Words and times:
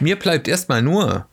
mir 0.00 0.16
bleibt 0.16 0.48
erstmal 0.48 0.82
nur 0.82 1.26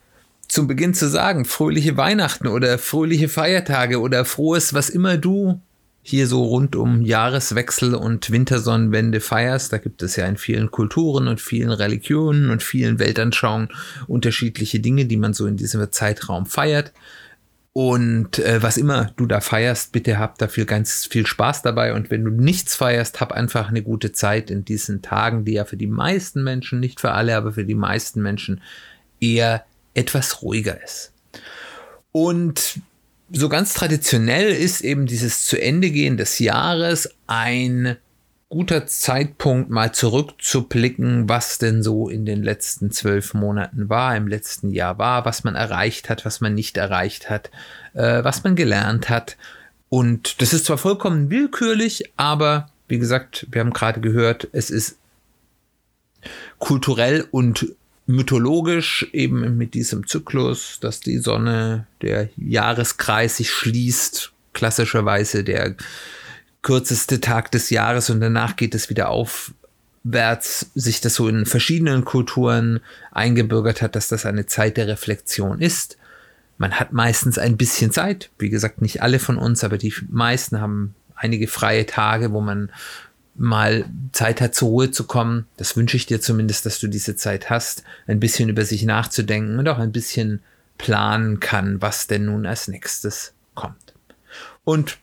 zum 0.48 0.66
Beginn 0.66 0.94
zu 0.94 1.08
sagen, 1.08 1.44
fröhliche 1.44 1.96
Weihnachten 1.96 2.46
oder 2.46 2.78
fröhliche 2.78 3.28
Feiertage 3.28 4.00
oder 4.00 4.24
frohes, 4.24 4.74
was 4.74 4.90
immer 4.90 5.16
du 5.16 5.60
hier 6.06 6.26
so 6.26 6.44
rund 6.44 6.76
um 6.76 7.00
Jahreswechsel 7.00 7.94
und 7.94 8.30
Wintersonnenwende 8.30 9.20
feierst. 9.20 9.72
Da 9.72 9.78
gibt 9.78 10.02
es 10.02 10.16
ja 10.16 10.26
in 10.26 10.36
vielen 10.36 10.70
Kulturen 10.70 11.28
und 11.28 11.40
vielen 11.40 11.70
Religionen 11.70 12.50
und 12.50 12.62
vielen 12.62 12.98
Weltanschauungen 12.98 13.68
unterschiedliche 14.06 14.80
Dinge, 14.80 15.06
die 15.06 15.16
man 15.16 15.32
so 15.32 15.46
in 15.46 15.56
diesem 15.56 15.90
Zeitraum 15.90 16.44
feiert. 16.44 16.92
Und 17.76 18.38
äh, 18.38 18.62
was 18.62 18.76
immer 18.76 19.12
du 19.16 19.26
da 19.26 19.40
feierst, 19.40 19.90
bitte 19.90 20.16
hab 20.16 20.38
dafür 20.38 20.64
ganz 20.64 21.06
viel 21.06 21.26
Spaß 21.26 21.62
dabei. 21.62 21.92
Und 21.92 22.08
wenn 22.08 22.24
du 22.24 22.30
nichts 22.30 22.76
feierst, 22.76 23.20
hab 23.20 23.32
einfach 23.32 23.68
eine 23.68 23.82
gute 23.82 24.12
Zeit 24.12 24.48
in 24.48 24.64
diesen 24.64 25.02
Tagen, 25.02 25.44
die 25.44 25.54
ja 25.54 25.64
für 25.64 25.76
die 25.76 25.88
meisten 25.88 26.44
Menschen, 26.44 26.78
nicht 26.78 27.00
für 27.00 27.10
alle, 27.10 27.36
aber 27.36 27.52
für 27.52 27.64
die 27.64 27.74
meisten 27.74 28.22
Menschen 28.22 28.62
eher 29.20 29.64
etwas 29.92 30.40
ruhiger 30.42 30.80
ist. 30.84 31.12
Und 32.12 32.78
so 33.32 33.48
ganz 33.48 33.74
traditionell 33.74 34.52
ist 34.52 34.82
eben 34.82 35.06
dieses 35.06 35.44
zu 35.44 35.60
Ende 35.60 35.90
gehen 35.90 36.16
des 36.16 36.38
Jahres 36.38 37.10
ein 37.26 37.96
guter 38.48 38.86
Zeitpunkt, 38.86 39.70
mal 39.70 39.92
zurückzublicken, 39.92 41.28
was 41.28 41.58
denn 41.58 41.82
so 41.82 42.08
in 42.08 42.24
den 42.24 42.42
letzten 42.42 42.90
zwölf 42.90 43.34
Monaten 43.34 43.88
war, 43.88 44.16
im 44.16 44.28
letzten 44.28 44.70
Jahr 44.70 44.98
war, 44.98 45.24
was 45.24 45.44
man 45.44 45.54
erreicht 45.54 46.08
hat, 46.08 46.24
was 46.24 46.40
man 46.40 46.54
nicht 46.54 46.76
erreicht 46.76 47.30
hat, 47.30 47.50
äh, 47.94 48.22
was 48.22 48.44
man 48.44 48.54
gelernt 48.54 49.08
hat. 49.08 49.36
Und 49.88 50.40
das 50.40 50.52
ist 50.52 50.66
zwar 50.66 50.78
vollkommen 50.78 51.30
willkürlich, 51.30 52.12
aber 52.16 52.68
wie 52.88 52.98
gesagt, 52.98 53.46
wir 53.50 53.60
haben 53.60 53.72
gerade 53.72 54.00
gehört, 54.00 54.48
es 54.52 54.70
ist 54.70 54.98
kulturell 56.58 57.26
und 57.30 57.66
mythologisch 58.06 59.06
eben 59.12 59.56
mit 59.56 59.74
diesem 59.74 60.06
Zyklus, 60.06 60.78
dass 60.80 61.00
die 61.00 61.18
Sonne, 61.18 61.86
der 62.02 62.28
Jahreskreis 62.36 63.38
sich 63.38 63.50
schließt, 63.50 64.32
klassischerweise 64.52 65.42
der 65.42 65.74
kürzeste 66.64 67.20
Tag 67.20 67.52
des 67.52 67.70
Jahres 67.70 68.10
und 68.10 68.18
danach 68.18 68.56
geht 68.56 68.74
es 68.74 68.90
wieder 68.90 69.10
aufwärts, 69.10 70.70
sich 70.74 71.00
das 71.00 71.14
so 71.14 71.28
in 71.28 71.46
verschiedenen 71.46 72.04
Kulturen 72.04 72.80
eingebürgert 73.12 73.82
hat, 73.82 73.94
dass 73.94 74.08
das 74.08 74.26
eine 74.26 74.46
Zeit 74.46 74.76
der 74.76 74.88
Reflexion 74.88 75.60
ist. 75.60 75.98
Man 76.58 76.72
hat 76.72 76.92
meistens 76.92 77.38
ein 77.38 77.56
bisschen 77.56 77.92
Zeit, 77.92 78.30
wie 78.38 78.48
gesagt, 78.48 78.80
nicht 78.80 79.02
alle 79.02 79.18
von 79.18 79.38
uns, 79.38 79.62
aber 79.62 79.78
die 79.78 79.94
meisten 80.08 80.60
haben 80.60 80.94
einige 81.14 81.48
freie 81.48 81.86
Tage, 81.86 82.32
wo 82.32 82.40
man 82.40 82.70
mal 83.36 83.84
Zeit 84.12 84.40
hat, 84.40 84.54
zur 84.54 84.68
Ruhe 84.68 84.90
zu 84.90 85.04
kommen. 85.04 85.46
Das 85.56 85.76
wünsche 85.76 85.96
ich 85.96 86.06
dir 86.06 86.20
zumindest, 86.20 86.64
dass 86.64 86.78
du 86.78 86.86
diese 86.86 87.14
Zeit 87.14 87.50
hast, 87.50 87.84
ein 88.06 88.20
bisschen 88.20 88.48
über 88.48 88.64
sich 88.64 88.84
nachzudenken 88.84 89.58
und 89.58 89.68
auch 89.68 89.78
ein 89.78 89.92
bisschen 89.92 90.40
planen 90.78 91.40
kann, 91.40 91.82
was 91.82 92.06
denn 92.06 92.24
nun 92.24 92.46
als 92.46 92.68
nächstes 92.68 93.32
kommt. 93.54 93.92
Und 94.64 94.98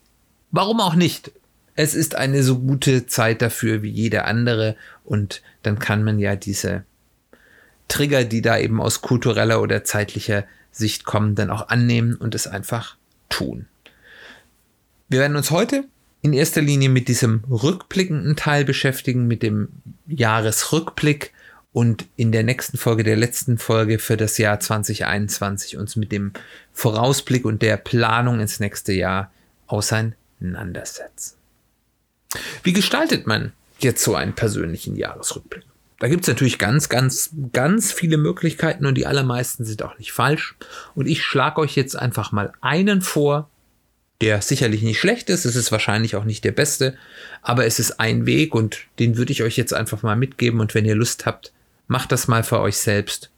warum 0.51 0.79
auch 0.79 0.95
nicht? 0.95 1.31
Es 1.81 1.95
ist 1.95 2.13
eine 2.13 2.43
so 2.43 2.59
gute 2.59 3.07
Zeit 3.07 3.41
dafür 3.41 3.81
wie 3.81 3.89
jede 3.89 4.25
andere 4.25 4.75
und 5.03 5.41
dann 5.63 5.79
kann 5.79 6.03
man 6.03 6.19
ja 6.19 6.35
diese 6.35 6.83
Trigger, 7.87 8.23
die 8.23 8.43
da 8.43 8.59
eben 8.59 8.79
aus 8.79 9.01
kultureller 9.01 9.63
oder 9.63 9.83
zeitlicher 9.83 10.43
Sicht 10.71 11.05
kommen, 11.05 11.33
dann 11.33 11.49
auch 11.49 11.69
annehmen 11.69 12.13
und 12.13 12.35
es 12.35 12.45
einfach 12.45 12.97
tun. 13.29 13.65
Wir 15.09 15.21
werden 15.21 15.35
uns 15.35 15.49
heute 15.49 15.85
in 16.21 16.33
erster 16.33 16.61
Linie 16.61 16.89
mit 16.89 17.07
diesem 17.07 17.45
rückblickenden 17.49 18.35
Teil 18.35 18.63
beschäftigen, 18.63 19.25
mit 19.25 19.41
dem 19.41 19.69
Jahresrückblick 20.05 21.33
und 21.73 22.05
in 22.15 22.31
der 22.31 22.43
nächsten 22.43 22.77
Folge, 22.77 23.01
der 23.01 23.17
letzten 23.17 23.57
Folge 23.57 23.97
für 23.97 24.17
das 24.17 24.37
Jahr 24.37 24.59
2021 24.59 25.77
uns 25.77 25.95
mit 25.95 26.11
dem 26.11 26.33
Vorausblick 26.73 27.43
und 27.43 27.63
der 27.63 27.77
Planung 27.77 28.39
ins 28.39 28.59
nächste 28.59 28.93
Jahr 28.93 29.31
auseinandersetzen. 29.65 31.40
Wie 32.63 32.73
gestaltet 32.73 33.27
man 33.27 33.51
jetzt 33.79 34.03
so 34.03 34.15
einen 34.15 34.33
persönlichen 34.33 34.95
Jahresrückblick? 34.95 35.63
Da 35.99 36.07
gibt 36.07 36.23
es 36.23 36.27
natürlich 36.27 36.57
ganz, 36.57 36.89
ganz, 36.89 37.29
ganz 37.53 37.91
viele 37.91 38.17
Möglichkeiten 38.17 38.87
und 38.87 38.95
die 38.95 39.05
allermeisten 39.05 39.65
sind 39.65 39.83
auch 39.83 39.99
nicht 39.99 40.11
falsch. 40.13 40.55
Und 40.95 41.07
ich 41.07 41.23
schlage 41.23 41.61
euch 41.61 41.75
jetzt 41.75 41.95
einfach 41.95 42.31
mal 42.31 42.53
einen 42.59 43.01
vor, 43.01 43.51
der 44.19 44.41
sicherlich 44.41 44.81
nicht 44.81 44.99
schlecht 44.99 45.29
ist. 45.29 45.45
Es 45.45 45.55
ist 45.55 45.71
wahrscheinlich 45.71 46.15
auch 46.15 46.23
nicht 46.23 46.43
der 46.43 46.53
beste, 46.53 46.95
aber 47.43 47.65
es 47.65 47.77
ist 47.77 47.99
ein 47.99 48.25
Weg 48.25 48.55
und 48.55 48.79
den 48.97 49.17
würde 49.17 49.31
ich 49.31 49.43
euch 49.43 49.57
jetzt 49.57 49.73
einfach 49.73 50.01
mal 50.01 50.15
mitgeben. 50.15 50.59
Und 50.59 50.73
wenn 50.73 50.85
ihr 50.85 50.95
Lust 50.95 51.27
habt, 51.27 51.51
macht 51.87 52.11
das 52.11 52.27
mal 52.27 52.43
für 52.43 52.59
euch 52.61 52.77
selbst. 52.77 53.29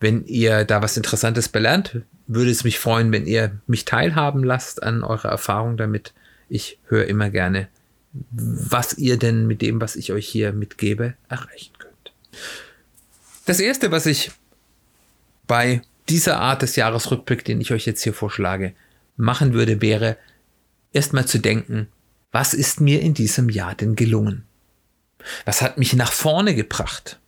Wenn 0.00 0.24
ihr 0.24 0.64
da 0.64 0.82
was 0.82 0.96
Interessantes 0.96 1.48
belernt, 1.48 2.00
würde 2.26 2.50
es 2.50 2.64
mich 2.64 2.78
freuen, 2.78 3.12
wenn 3.12 3.26
ihr 3.26 3.60
mich 3.66 3.84
teilhaben 3.84 4.44
lasst 4.44 4.82
an 4.82 5.02
eurer 5.02 5.28
Erfahrung 5.28 5.76
damit. 5.76 6.12
Ich 6.48 6.78
höre 6.88 7.06
immer 7.06 7.30
gerne, 7.30 7.68
was 8.30 8.94
ihr 8.94 9.18
denn 9.18 9.46
mit 9.46 9.62
dem, 9.62 9.80
was 9.80 9.96
ich 9.96 10.12
euch 10.12 10.28
hier 10.28 10.52
mitgebe, 10.52 11.14
erreichen 11.28 11.72
könnt. 11.78 12.12
Das 13.44 13.60
erste, 13.60 13.90
was 13.90 14.06
ich 14.06 14.30
bei 15.46 15.82
dieser 16.08 16.38
Art 16.40 16.62
des 16.62 16.76
Jahresrückblick, 16.76 17.44
den 17.44 17.60
ich 17.60 17.72
euch 17.72 17.86
jetzt 17.86 18.02
hier 18.02 18.14
vorschlage, 18.14 18.74
machen 19.16 19.52
würde, 19.54 19.80
wäre 19.80 20.16
erstmal 20.92 21.26
zu 21.26 21.38
denken, 21.38 21.88
was 22.32 22.54
ist 22.54 22.80
mir 22.80 23.00
in 23.00 23.14
diesem 23.14 23.48
Jahr 23.48 23.74
denn 23.74 23.96
gelungen? 23.96 24.44
Was 25.44 25.62
hat 25.62 25.78
mich 25.78 25.94
nach 25.94 26.12
vorne 26.12 26.54
gebracht? 26.54 27.18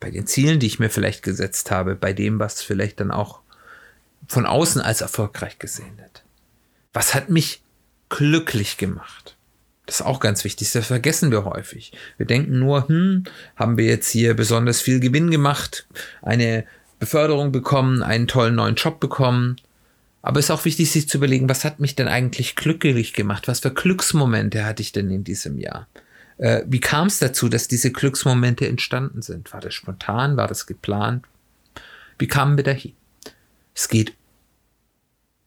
Bei 0.00 0.10
den 0.10 0.26
Zielen, 0.26 0.60
die 0.60 0.66
ich 0.66 0.78
mir 0.78 0.90
vielleicht 0.90 1.22
gesetzt 1.22 1.70
habe, 1.70 1.94
bei 1.94 2.12
dem, 2.12 2.38
was 2.38 2.62
vielleicht 2.62 3.00
dann 3.00 3.10
auch 3.10 3.40
von 4.26 4.46
außen 4.46 4.80
als 4.80 5.00
erfolgreich 5.00 5.58
gesehen 5.58 5.96
wird. 5.98 6.24
Was 6.92 7.14
hat 7.14 7.30
mich 7.30 7.62
glücklich 8.08 8.76
gemacht? 8.76 9.36
Das 9.86 10.00
ist 10.00 10.06
auch 10.06 10.20
ganz 10.20 10.44
wichtig, 10.44 10.70
das 10.72 10.86
vergessen 10.86 11.30
wir 11.30 11.44
häufig. 11.44 11.92
Wir 12.18 12.26
denken 12.26 12.58
nur, 12.58 12.88
hm, 12.88 13.24
haben 13.56 13.78
wir 13.78 13.86
jetzt 13.86 14.10
hier 14.10 14.34
besonders 14.34 14.82
viel 14.82 15.00
Gewinn 15.00 15.30
gemacht, 15.30 15.86
eine 16.20 16.64
Beförderung 16.98 17.52
bekommen, 17.52 18.02
einen 18.02 18.26
tollen 18.26 18.56
neuen 18.56 18.74
Job 18.74 19.00
bekommen, 19.00 19.56
aber 20.20 20.40
es 20.40 20.46
ist 20.46 20.50
auch 20.50 20.64
wichtig, 20.64 20.90
sich 20.90 21.08
zu 21.08 21.18
überlegen, 21.18 21.48
was 21.48 21.64
hat 21.64 21.80
mich 21.80 21.94
denn 21.94 22.08
eigentlich 22.08 22.56
glücklich 22.56 23.14
gemacht? 23.14 23.48
Was 23.48 23.60
für 23.60 23.72
Glücksmomente 23.72 24.64
hatte 24.64 24.82
ich 24.82 24.92
denn 24.92 25.10
in 25.10 25.24
diesem 25.24 25.58
Jahr? 25.58 25.86
Äh, 26.36 26.64
wie 26.66 26.80
kam 26.80 27.06
es 27.06 27.18
dazu, 27.18 27.48
dass 27.48 27.68
diese 27.68 27.92
Glücksmomente 27.92 28.66
entstanden 28.66 29.22
sind? 29.22 29.52
War 29.52 29.60
das 29.60 29.74
spontan? 29.74 30.36
War 30.36 30.48
das 30.48 30.66
geplant? 30.66 31.24
Wie 32.18 32.26
kamen 32.26 32.56
wir 32.56 32.64
dahin? 32.64 32.92
Es 33.74 33.88
geht 33.88 34.12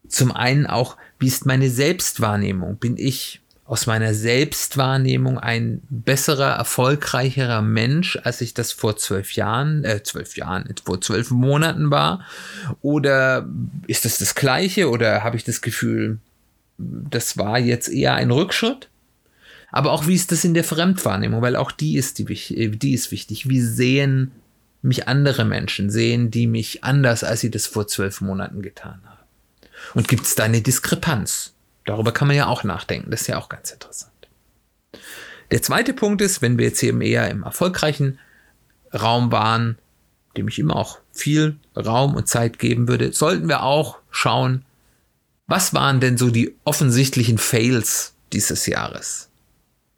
zum 0.08 0.32
einen 0.32 0.68
auch, 0.68 0.98
wie 1.20 1.28
ist 1.28 1.46
meine 1.46 1.70
Selbstwahrnehmung? 1.70 2.78
Bin 2.78 2.98
ich 2.98 3.42
aus 3.72 3.88
meiner 3.88 4.14
Selbstwahrnehmung 4.14 5.40
ein 5.40 5.82
besserer, 5.90 6.56
erfolgreicherer 6.56 7.62
Mensch, 7.62 8.20
als 8.22 8.42
ich 8.42 8.54
das 8.54 8.74
vor 8.74 8.98
zwölf 8.98 9.32
Jahren, 9.32 9.86
äh, 9.86 10.04
zwölf 10.04 10.36
Jahren, 10.36 10.66
vor 10.84 11.00
zwölf 11.00 11.32
Monaten 11.32 11.90
war? 11.90 12.26
Oder 12.82 13.48
ist 13.88 14.04
das 14.04 14.18
das 14.18 14.36
Gleiche? 14.36 14.90
Oder 14.90 15.24
habe 15.24 15.38
ich 15.38 15.46
das 15.46 15.62
Gefühl, 15.62 16.20
das 16.78 17.38
war 17.38 17.60
jetzt 17.60 17.88
eher 17.88 18.16
ein 18.16 18.32
Rückschritt? 18.32 18.90
Aber 19.72 19.94
auch 19.94 20.06
wie 20.06 20.16
ist 20.16 20.34
das 20.34 20.44
in 20.44 20.54
der 20.54 20.66
Fremdwahrnehmung? 20.66 21.42
Weil 21.42 21.56
auch 21.56 21.72
die 21.72 21.96
ist, 21.96 22.20
die, 22.20 22.26
die 22.26 22.94
ist 22.94 23.12
wichtig. 23.12 23.48
Wie 23.48 23.62
sehen 23.62 24.32
mich 24.82 25.08
andere 25.08 25.46
Menschen? 25.46 25.90
Sehen 25.90 26.30
die 26.30 26.48
mich 26.48 26.84
anders, 26.84 27.24
als 27.24 27.40
sie 27.40 27.52
das 27.52 27.68
vor 27.68 27.88
zwölf 27.88 28.20
Monaten 28.20 28.62
getan 28.62 29.00
haben? 29.06 29.11
Und 29.94 30.08
gibt 30.08 30.26
es 30.26 30.36
da 30.36 30.44
eine 30.44 30.62
Diskrepanz? 30.62 31.54
Darüber 31.86 32.12
kann 32.12 32.28
man 32.28 32.38
ja 32.38 32.48
auch 32.48 32.64
nachdenken. 32.64 33.12
Das 33.12 33.22
ist 33.22 33.28
ja 33.28 33.38
auch 33.38 33.50
ganz 33.50 33.72
interessant. 33.72 34.12
Der 35.52 35.62
zweite 35.62 35.94
Punkt 35.94 36.22
ist, 36.22 36.42
wenn 36.42 36.58
wir 36.58 36.66
jetzt 36.66 36.82
eben 36.84 37.02
eher 37.02 37.30
im 37.30 37.44
erfolgreichen 37.44 38.20
Raum 38.94 39.32
waren, 39.32 39.78
dem 40.38 40.48
ich 40.48 40.60
immer 40.60 40.76
auch 40.76 41.00
viel 41.12 41.58
Raum 41.76 42.16
und 42.16 42.28
Zeit 42.28 42.60
geben 42.60 42.88
würde, 42.88 43.12
sollten 43.12 43.50
wir 43.50 43.64
auch 43.64 43.98
schauen, 44.10 44.64
was 45.48 45.74
waren 45.74 46.00
denn 46.00 46.18
so 46.18 46.30
die 46.30 46.56
offensichtlichen 46.64 47.38
Fails 47.38 48.14
dieses 48.32 48.66
Jahres? 48.66 49.30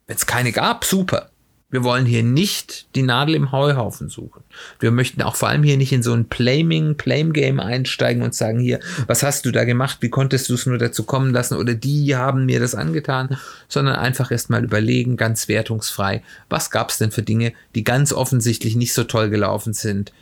Wenn 0.07 0.15
es 0.15 0.25
keine 0.25 0.51
gab, 0.51 0.85
super. 0.85 1.29
Wir 1.73 1.83
wollen 1.83 2.05
hier 2.05 2.21
nicht 2.21 2.85
die 2.93 3.01
Nadel 3.01 3.33
im 3.33 3.51
Heuhaufen 3.51 4.07
suchen. 4.07 4.43
Wir 4.79 4.91
möchten 4.91 5.23
auch 5.23 5.35
vor 5.35 5.49
allem 5.49 5.63
hier 5.63 5.75
nicht 5.75 5.91
in 5.91 6.03
so 6.03 6.13
ein 6.13 6.29
Plaming, 6.29 6.97
Plame-Game 6.97 7.59
einsteigen 7.59 8.21
und 8.21 8.35
sagen, 8.35 8.59
hier, 8.59 8.79
was 9.07 9.23
hast 9.23 9.43
du 9.47 9.51
da 9.51 9.63
gemacht? 9.63 9.97
Wie 10.01 10.11
konntest 10.11 10.49
du 10.49 10.53
es 10.53 10.67
nur 10.67 10.77
dazu 10.77 11.03
kommen 11.03 11.33
lassen? 11.33 11.57
Oder 11.57 11.73
die 11.73 12.15
haben 12.15 12.45
mir 12.45 12.59
das 12.59 12.75
angetan, 12.75 13.39
sondern 13.67 13.95
einfach 13.95 14.29
erstmal 14.29 14.63
überlegen, 14.63 15.17
ganz 15.17 15.47
wertungsfrei, 15.47 16.21
was 16.47 16.69
gab 16.69 16.91
es 16.91 16.99
denn 16.99 17.09
für 17.09 17.23
Dinge, 17.23 17.53
die 17.73 17.83
ganz 17.83 18.13
offensichtlich 18.13 18.75
nicht 18.75 18.93
so 18.93 19.03
toll 19.03 19.31
gelaufen 19.31 19.73
sind. 19.73 20.13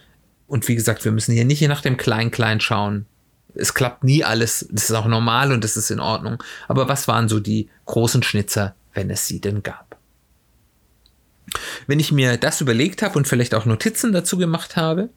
Und 0.47 0.69
wie 0.69 0.75
gesagt, 0.75 1.03
wir 1.03 1.11
müssen 1.11 1.33
hier 1.33 1.43
nicht 1.43 1.61
nach 1.67 1.81
dem 1.81 1.97
Klein-Klein 1.97 2.61
schauen. 2.61 3.07
Es 3.55 3.73
klappt 3.73 4.05
nie 4.05 4.23
alles. 4.23 4.69
Das 4.71 4.89
ist 4.89 4.95
auch 4.95 5.05
normal 5.05 5.51
und 5.51 5.65
das 5.65 5.75
ist 5.75 5.91
in 5.91 5.99
Ordnung. 5.99 6.41
Aber 6.69 6.87
was 6.87 7.09
waren 7.09 7.27
so 7.27 7.41
die 7.41 7.67
großen 7.87 8.23
Schnitzer, 8.23 8.73
wenn 8.93 9.09
es 9.09 9.27
sie 9.27 9.41
denn 9.41 9.63
gab? 9.63 9.90
Wenn 11.87 11.99
ich 11.99 12.11
mir 12.11 12.37
das 12.37 12.61
überlegt 12.61 13.01
habe 13.01 13.17
und 13.17 13.27
vielleicht 13.27 13.53
auch 13.53 13.65
Notizen 13.65 14.11
dazu 14.11 14.37
gemacht 14.37 14.75
habe, 14.75 15.09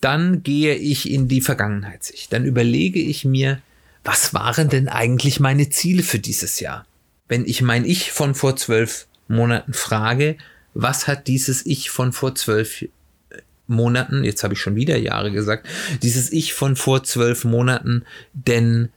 dann 0.00 0.42
gehe 0.42 0.74
ich 0.74 1.10
in 1.10 1.28
die 1.28 1.40
Vergangenheitssicht. 1.40 2.32
Dann 2.32 2.44
überlege 2.44 3.00
ich 3.00 3.24
mir, 3.24 3.60
was 4.04 4.34
waren 4.34 4.68
denn 4.68 4.88
eigentlich 4.88 5.40
meine 5.40 5.68
Ziele 5.70 6.02
für 6.02 6.18
dieses 6.18 6.60
Jahr? 6.60 6.86
Wenn 7.28 7.44
ich 7.44 7.62
mein 7.62 7.84
Ich 7.84 8.12
von 8.12 8.34
vor 8.34 8.56
zwölf 8.56 9.06
Monaten 9.28 9.72
frage, 9.72 10.36
was 10.74 11.08
hat 11.08 11.26
dieses 11.26 11.64
Ich 11.66 11.90
von 11.90 12.12
vor 12.12 12.34
zwölf 12.34 12.84
Monaten, 13.66 14.22
jetzt 14.22 14.44
habe 14.44 14.54
ich 14.54 14.60
schon 14.60 14.76
wieder 14.76 14.96
Jahre 14.96 15.32
gesagt, 15.32 15.66
dieses 16.02 16.30
Ich 16.30 16.54
von 16.54 16.76
vor 16.76 17.02
zwölf 17.02 17.44
Monaten 17.44 18.04
denn 18.32 18.90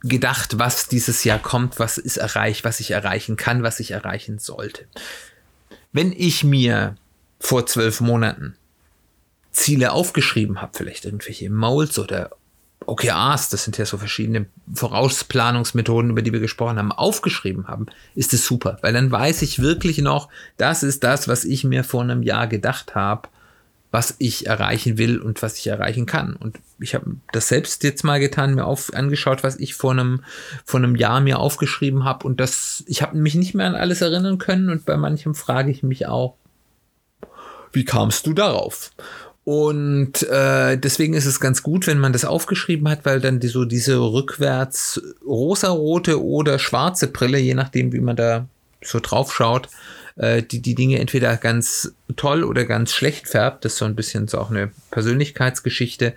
gedacht, 0.00 0.58
was 0.58 0.88
dieses 0.88 1.24
Jahr 1.24 1.38
kommt, 1.38 1.78
was 1.78 1.98
ist 1.98 2.18
erreicht, 2.18 2.64
was 2.64 2.80
ich 2.80 2.92
erreichen 2.92 3.36
kann, 3.36 3.62
was 3.62 3.80
ich 3.80 3.90
erreichen 3.90 4.38
sollte. 4.38 4.86
Wenn 5.92 6.12
ich 6.12 6.44
mir 6.44 6.96
vor 7.40 7.66
zwölf 7.66 8.00
Monaten 8.00 8.56
Ziele 9.50 9.92
aufgeschrieben 9.92 10.60
habe, 10.62 10.76
vielleicht 10.76 11.04
irgendwelche 11.04 11.50
Moles 11.50 11.98
oder 11.98 12.30
OKRs, 12.86 13.50
das 13.50 13.64
sind 13.64 13.76
ja 13.76 13.84
so 13.84 13.98
verschiedene 13.98 14.46
Vorausplanungsmethoden, 14.72 16.10
über 16.10 16.22
die 16.22 16.32
wir 16.32 16.40
gesprochen 16.40 16.78
haben, 16.78 16.92
aufgeschrieben 16.92 17.66
haben, 17.66 17.86
ist 18.14 18.32
es 18.32 18.46
super, 18.46 18.78
weil 18.82 18.92
dann 18.92 19.10
weiß 19.10 19.42
ich 19.42 19.60
wirklich 19.60 19.98
noch, 19.98 20.28
das 20.56 20.82
ist 20.82 21.02
das, 21.04 21.28
was 21.28 21.44
ich 21.44 21.64
mir 21.64 21.84
vor 21.84 22.02
einem 22.02 22.22
Jahr 22.22 22.46
gedacht 22.46 22.94
habe 22.94 23.28
was 23.90 24.14
ich 24.18 24.46
erreichen 24.46 24.98
will 24.98 25.18
und 25.18 25.42
was 25.42 25.58
ich 25.58 25.66
erreichen 25.66 26.04
kann. 26.04 26.34
Und 26.34 26.58
ich 26.78 26.94
habe 26.94 27.16
das 27.32 27.48
selbst 27.48 27.82
jetzt 27.84 28.04
mal 28.04 28.20
getan, 28.20 28.54
mir 28.54 28.66
auf, 28.66 28.92
angeschaut, 28.92 29.42
was 29.42 29.58
ich 29.58 29.74
vor 29.74 29.92
einem, 29.92 30.24
vor 30.64 30.78
einem 30.78 30.94
Jahr 30.94 31.20
mir 31.20 31.38
aufgeschrieben 31.38 32.04
habe. 32.04 32.26
Und 32.26 32.38
das, 32.38 32.84
ich 32.86 33.00
habe 33.00 33.16
mich 33.16 33.34
nicht 33.34 33.54
mehr 33.54 33.66
an 33.66 33.74
alles 33.74 34.02
erinnern 34.02 34.38
können. 34.38 34.68
Und 34.68 34.84
bei 34.84 34.96
manchem 34.96 35.34
frage 35.34 35.70
ich 35.70 35.82
mich 35.82 36.06
auch, 36.06 36.36
wie 37.72 37.84
kamst 37.84 38.26
du 38.26 38.34
darauf? 38.34 38.90
Und 39.44 40.24
äh, 40.24 40.76
deswegen 40.76 41.14
ist 41.14 41.24
es 41.24 41.40
ganz 41.40 41.62
gut, 41.62 41.86
wenn 41.86 41.98
man 41.98 42.12
das 42.12 42.26
aufgeschrieben 42.26 42.86
hat, 42.90 43.06
weil 43.06 43.18
dann 43.18 43.40
die, 43.40 43.48
so 43.48 43.64
diese 43.64 43.98
rückwärts 43.98 45.00
rosarote 45.24 46.22
oder 46.22 46.58
schwarze 46.58 47.06
Brille, 47.06 47.38
je 47.38 47.54
nachdem, 47.54 47.94
wie 47.94 48.00
man 48.00 48.16
da 48.16 48.46
so 48.82 49.00
drauf 49.00 49.32
schaut, 49.32 49.70
äh, 50.18 50.42
die 50.42 50.60
die 50.60 50.74
Dinge 50.74 50.98
entweder 50.98 51.36
ganz 51.36 51.94
toll 52.16 52.44
oder 52.44 52.64
ganz 52.64 52.92
schlecht 52.92 53.28
färbt, 53.28 53.64
das 53.64 53.72
ist 53.72 53.78
so 53.78 53.84
ein 53.84 53.96
bisschen 53.96 54.28
so 54.28 54.38
auch 54.38 54.50
eine 54.50 54.70
Persönlichkeitsgeschichte, 54.90 56.14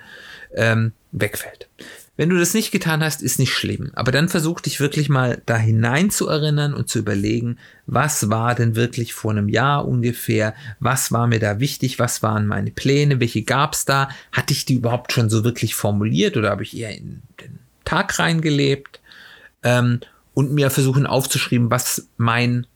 ähm, 0.55 0.91
wegfällt. 1.11 1.69
Wenn 2.17 2.29
du 2.29 2.37
das 2.37 2.53
nicht 2.53 2.71
getan 2.71 3.03
hast, 3.03 3.23
ist 3.23 3.39
nicht 3.39 3.53
schlimm. 3.53 3.91
Aber 3.95 4.11
dann 4.11 4.29
versuch 4.29 4.59
dich 4.59 4.79
wirklich 4.79 5.09
mal 5.09 5.41
da 5.45 5.57
hinein 5.57 6.11
zu 6.11 6.27
erinnern 6.27 6.73
und 6.73 6.89
zu 6.89 6.99
überlegen, 6.99 7.57
was 7.87 8.29
war 8.29 8.53
denn 8.53 8.75
wirklich 8.75 9.13
vor 9.13 9.31
einem 9.31 9.49
Jahr 9.49 9.87
ungefähr? 9.87 10.53
Was 10.79 11.11
war 11.11 11.25
mir 11.27 11.39
da 11.39 11.59
wichtig? 11.59 11.99
Was 11.99 12.21
waren 12.21 12.47
meine 12.47 12.71
Pläne? 12.71 13.19
Welche 13.19 13.43
gab's 13.43 13.85
da? 13.85 14.09
Hatte 14.31 14.53
ich 14.53 14.65
die 14.65 14.75
überhaupt 14.75 15.13
schon 15.13 15.29
so 15.29 15.43
wirklich 15.43 15.73
formuliert 15.73 16.37
oder 16.37 16.51
habe 16.51 16.63
ich 16.63 16.77
eher 16.77 16.95
in 16.95 17.23
den 17.39 17.59
Tag 17.85 18.19
reingelebt? 18.19 18.99
Ähm, 19.63 20.01
und 20.33 20.51
mir 20.51 20.69
versuchen 20.69 21.07
aufzuschreiben, 21.07 21.71
was 21.71 22.07
mein 22.17 22.67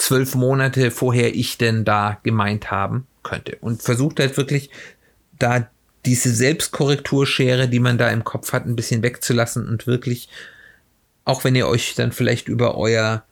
zwölf 0.00 0.34
Monate 0.34 0.90
vorher 0.90 1.34
ich 1.34 1.58
denn 1.58 1.84
da 1.84 2.18
gemeint 2.22 2.70
haben 2.70 3.06
könnte. 3.22 3.58
Und 3.60 3.82
versucht 3.82 4.18
halt 4.18 4.36
wirklich 4.36 4.70
da 5.38 5.68
diese 6.06 6.30
Selbstkorrekturschere, 6.34 7.68
die 7.68 7.80
man 7.80 7.98
da 7.98 8.08
im 8.08 8.24
Kopf 8.24 8.52
hat, 8.52 8.64
ein 8.64 8.76
bisschen 8.76 9.02
wegzulassen 9.02 9.68
und 9.68 9.86
wirklich, 9.86 10.30
auch 11.24 11.44
wenn 11.44 11.54
ihr 11.54 11.68
euch 11.68 11.94
dann 11.94 12.12
vielleicht 12.12 12.48
über 12.48 12.76
euer 12.76 13.24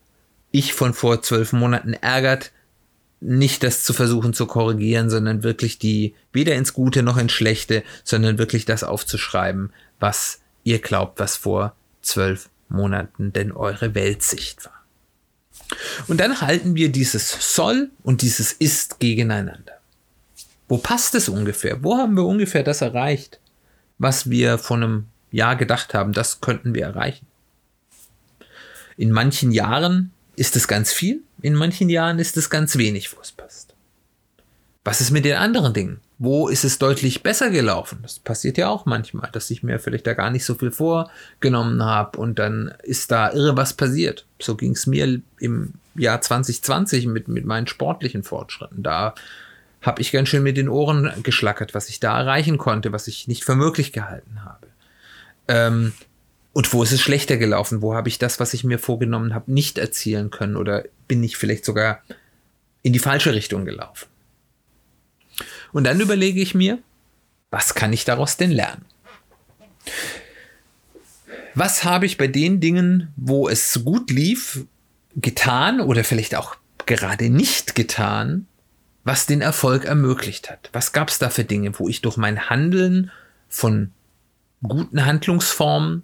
Ich 0.51 0.75
von 0.75 0.93
vor 0.93 1.23
zwölf 1.23 1.53
Monaten 1.53 1.95
ärgert, 1.95 2.53
nicht 3.21 3.63
das 3.63 3.83
zu 3.83 3.95
versuchen 3.95 4.35
zu 4.35 4.47
korrigieren, 4.47 5.09
sondern 5.11 5.43
wirklich 5.43 5.79
die, 5.79 6.15
weder 6.33 6.55
ins 6.55 6.75
Gute 6.75 7.03
noch 7.03 7.17
ins 7.17 7.33
Schlechte, 7.33 7.83
sondern 8.05 8.39
wirklich 8.39 8.67
das 8.67 8.85
aufzuschreiben, 8.85 9.73
was 9.99 10.41
ihr 10.65 10.79
glaubt, 10.81 11.19
was 11.19 11.37
vor 11.37 11.75
zwölf 12.03 12.51
Monaten 12.69 13.33
denn 13.33 13.53
eure 13.53 13.95
Weltsicht 13.95 14.67
war. 14.67 14.78
Und 16.07 16.19
dann 16.21 16.41
halten 16.41 16.75
wir 16.75 16.91
dieses 16.91 17.55
soll 17.55 17.91
und 18.03 18.23
dieses 18.23 18.53
ist 18.53 19.01
gegeneinander. 19.01 19.75
Wo 20.69 20.79
passt 20.79 21.15
es 21.15 21.29
ungefähr? 21.29 21.83
Wo 21.83 21.97
haben 21.97 22.17
wir 22.17 22.25
ungefähr 22.25 22.63
das 22.63 22.83
erreicht, 22.83 23.41
was 23.99 24.31
wir 24.31 24.59
vor 24.59 24.77
einem 24.77 25.07
Jahr 25.31 25.57
gedacht 25.57 25.95
haben, 25.95 26.13
das 26.13 26.41
könnten 26.41 26.75
wir 26.75 26.85
erreichen? 26.85 27.27
In 28.97 29.11
manchen 29.11 29.53
Jahren 29.53 30.13
ist 30.37 30.57
es 30.57 30.69
ganz 30.69 30.93
viel, 30.93 31.23
in 31.43 31.55
manchen 31.55 31.89
Jahren 31.89 32.19
ist 32.19 32.37
es 32.37 32.51
ganz 32.51 32.77
wenig, 32.77 33.17
wo 33.17 33.21
es 33.21 33.33
passt. 33.33 33.75
Was 34.85 35.01
ist 35.01 35.11
mit 35.11 35.25
den 35.25 35.37
anderen 35.37 35.73
Dingen? 35.75 36.01
Wo 36.21 36.49
ist 36.49 36.65
es 36.65 36.79
deutlich 36.79 37.23
besser 37.23 37.51
gelaufen? 37.51 38.01
Das 38.03 38.19
passiert 38.19 38.59
ja 38.59 38.69
auch 38.69 38.87
manchmal, 38.87 39.31
dass 39.31 39.51
ich 39.51 39.63
mir 39.63 39.79
vielleicht 39.79 40.07
da 40.07 40.15
gar 40.15 40.31
nicht 40.31 40.45
so 40.45 40.55
viel 40.55 40.73
vorgenommen 40.73 41.83
habe 41.85 42.19
und 42.19 42.41
dann 42.41 42.75
ist 42.83 43.13
da 43.13 43.33
irre 43.33 43.57
was 43.57 43.73
passiert. 43.73 44.27
So 44.41 44.57
ging 44.57 44.73
es 44.73 44.87
mir 44.87 45.21
im 45.39 45.75
Jahr 45.95 46.21
2020 46.21 47.07
mit, 47.07 47.29
mit 47.29 47.45
meinen 47.45 47.69
sportlichen 47.69 48.25
Fortschritten. 48.25 48.83
Da 48.83 49.15
habe 49.81 50.03
ich 50.03 50.11
ganz 50.11 50.29
schön 50.29 50.43
mit 50.43 50.57
den 50.57 50.69
Ohren 50.69 51.13
geschlackert, 51.23 51.75
was 51.75 51.89
ich 51.89 52.01
da 52.01 52.19
erreichen 52.19 52.59
konnte, 52.59 52.93
was 52.93 53.07
ich 53.07 53.29
nicht 53.29 53.45
für 53.45 53.55
möglich 53.55 53.93
gehalten 53.93 54.45
habe. 54.45 54.67
Ähm, 55.47 55.93
und 56.53 56.73
wo 56.73 56.83
ist 56.83 56.91
es 56.91 57.01
schlechter 57.01 57.37
gelaufen? 57.37 57.81
Wo 57.81 57.95
habe 57.95 58.09
ich 58.09 58.19
das, 58.19 58.41
was 58.41 58.55
ich 58.55 58.65
mir 58.65 58.81
vorgenommen 58.81 59.35
habe, 59.35 59.53
nicht 59.53 59.79
erzielen 59.79 60.31
können? 60.31 60.57
Oder 60.57 60.85
bin 61.07 61.23
ich 61.23 61.37
vielleicht 61.37 61.65
sogar 61.65 62.03
in 62.83 62.93
die 62.93 62.99
falsche 62.99 63.35
Richtung 63.35 63.65
gelaufen? 63.65 64.07
Und 65.73 65.85
dann 65.85 66.01
überlege 66.01 66.41
ich 66.41 66.55
mir, 66.55 66.79
was 67.51 67.75
kann 67.75 67.93
ich 67.93 68.05
daraus 68.05 68.37
denn 68.37 68.51
lernen? 68.51 68.85
Was 71.55 71.85
habe 71.85 72.07
ich 72.07 72.19
bei 72.19 72.27
den 72.27 72.61
Dingen, 72.61 73.13
wo 73.17 73.49
es 73.49 73.85
gut 73.85 74.11
lief, 74.11 74.65
getan 75.17 75.81
oder 75.81 76.05
vielleicht 76.05 76.35
auch 76.35 76.57
gerade 76.87 77.31
nicht 77.31 77.75
getan, 77.75 78.47
was 79.05 79.27
den 79.27 79.41
Erfolg 79.41 79.85
ermöglicht 79.85 80.51
hat? 80.51 80.71
Was 80.73 80.93
gab 80.93 81.09
es 81.09 81.19
da 81.19 81.31
für 81.31 81.45
Dinge, 81.45 81.79
wo 81.79 81.89
ich 81.89 82.03
durch 82.03 82.17
mein 82.17 82.51
Handeln 82.51 83.11
von 83.49 83.93
guten 84.63 85.05
Handlungsformen 85.05 86.03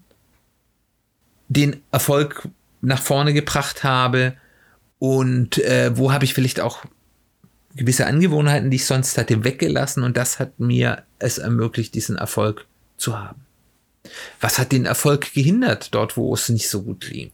den 1.49 1.83
Erfolg 1.93 2.49
nach 2.81 3.03
vorne 3.03 3.33
gebracht 3.33 3.85
habe 3.85 4.35
und 4.99 5.59
äh, 5.59 5.97
wo 5.97 6.13
habe 6.13 6.25
ich 6.25 6.35
vielleicht 6.35 6.61
auch 6.61 6.85
gewisse 7.75 8.07
Angewohnheiten, 8.07 8.71
die 8.71 8.77
ich 8.77 8.87
sonst 8.87 9.19
hatte, 9.19 9.45
weggelassen 9.45 10.03
und 10.03 10.17
das 10.17 10.39
hat 10.39 10.61
mir 10.61 11.03
es 11.19 11.39
ermöglicht, 11.39 11.95
diesen 11.95 12.17
Erfolg 12.17 12.67
zu 12.97 13.19
haben. 13.19 13.45
Was 14.41 14.59
hat 14.59 14.73
den 14.73 14.85
Erfolg 14.85 15.33
gehindert, 15.33 15.95
dort 15.95 16.17
wo 16.17 16.35
es 16.35 16.49
nicht 16.49 16.69
so 16.69 16.83
gut 16.83 17.09
lief? 17.09 17.33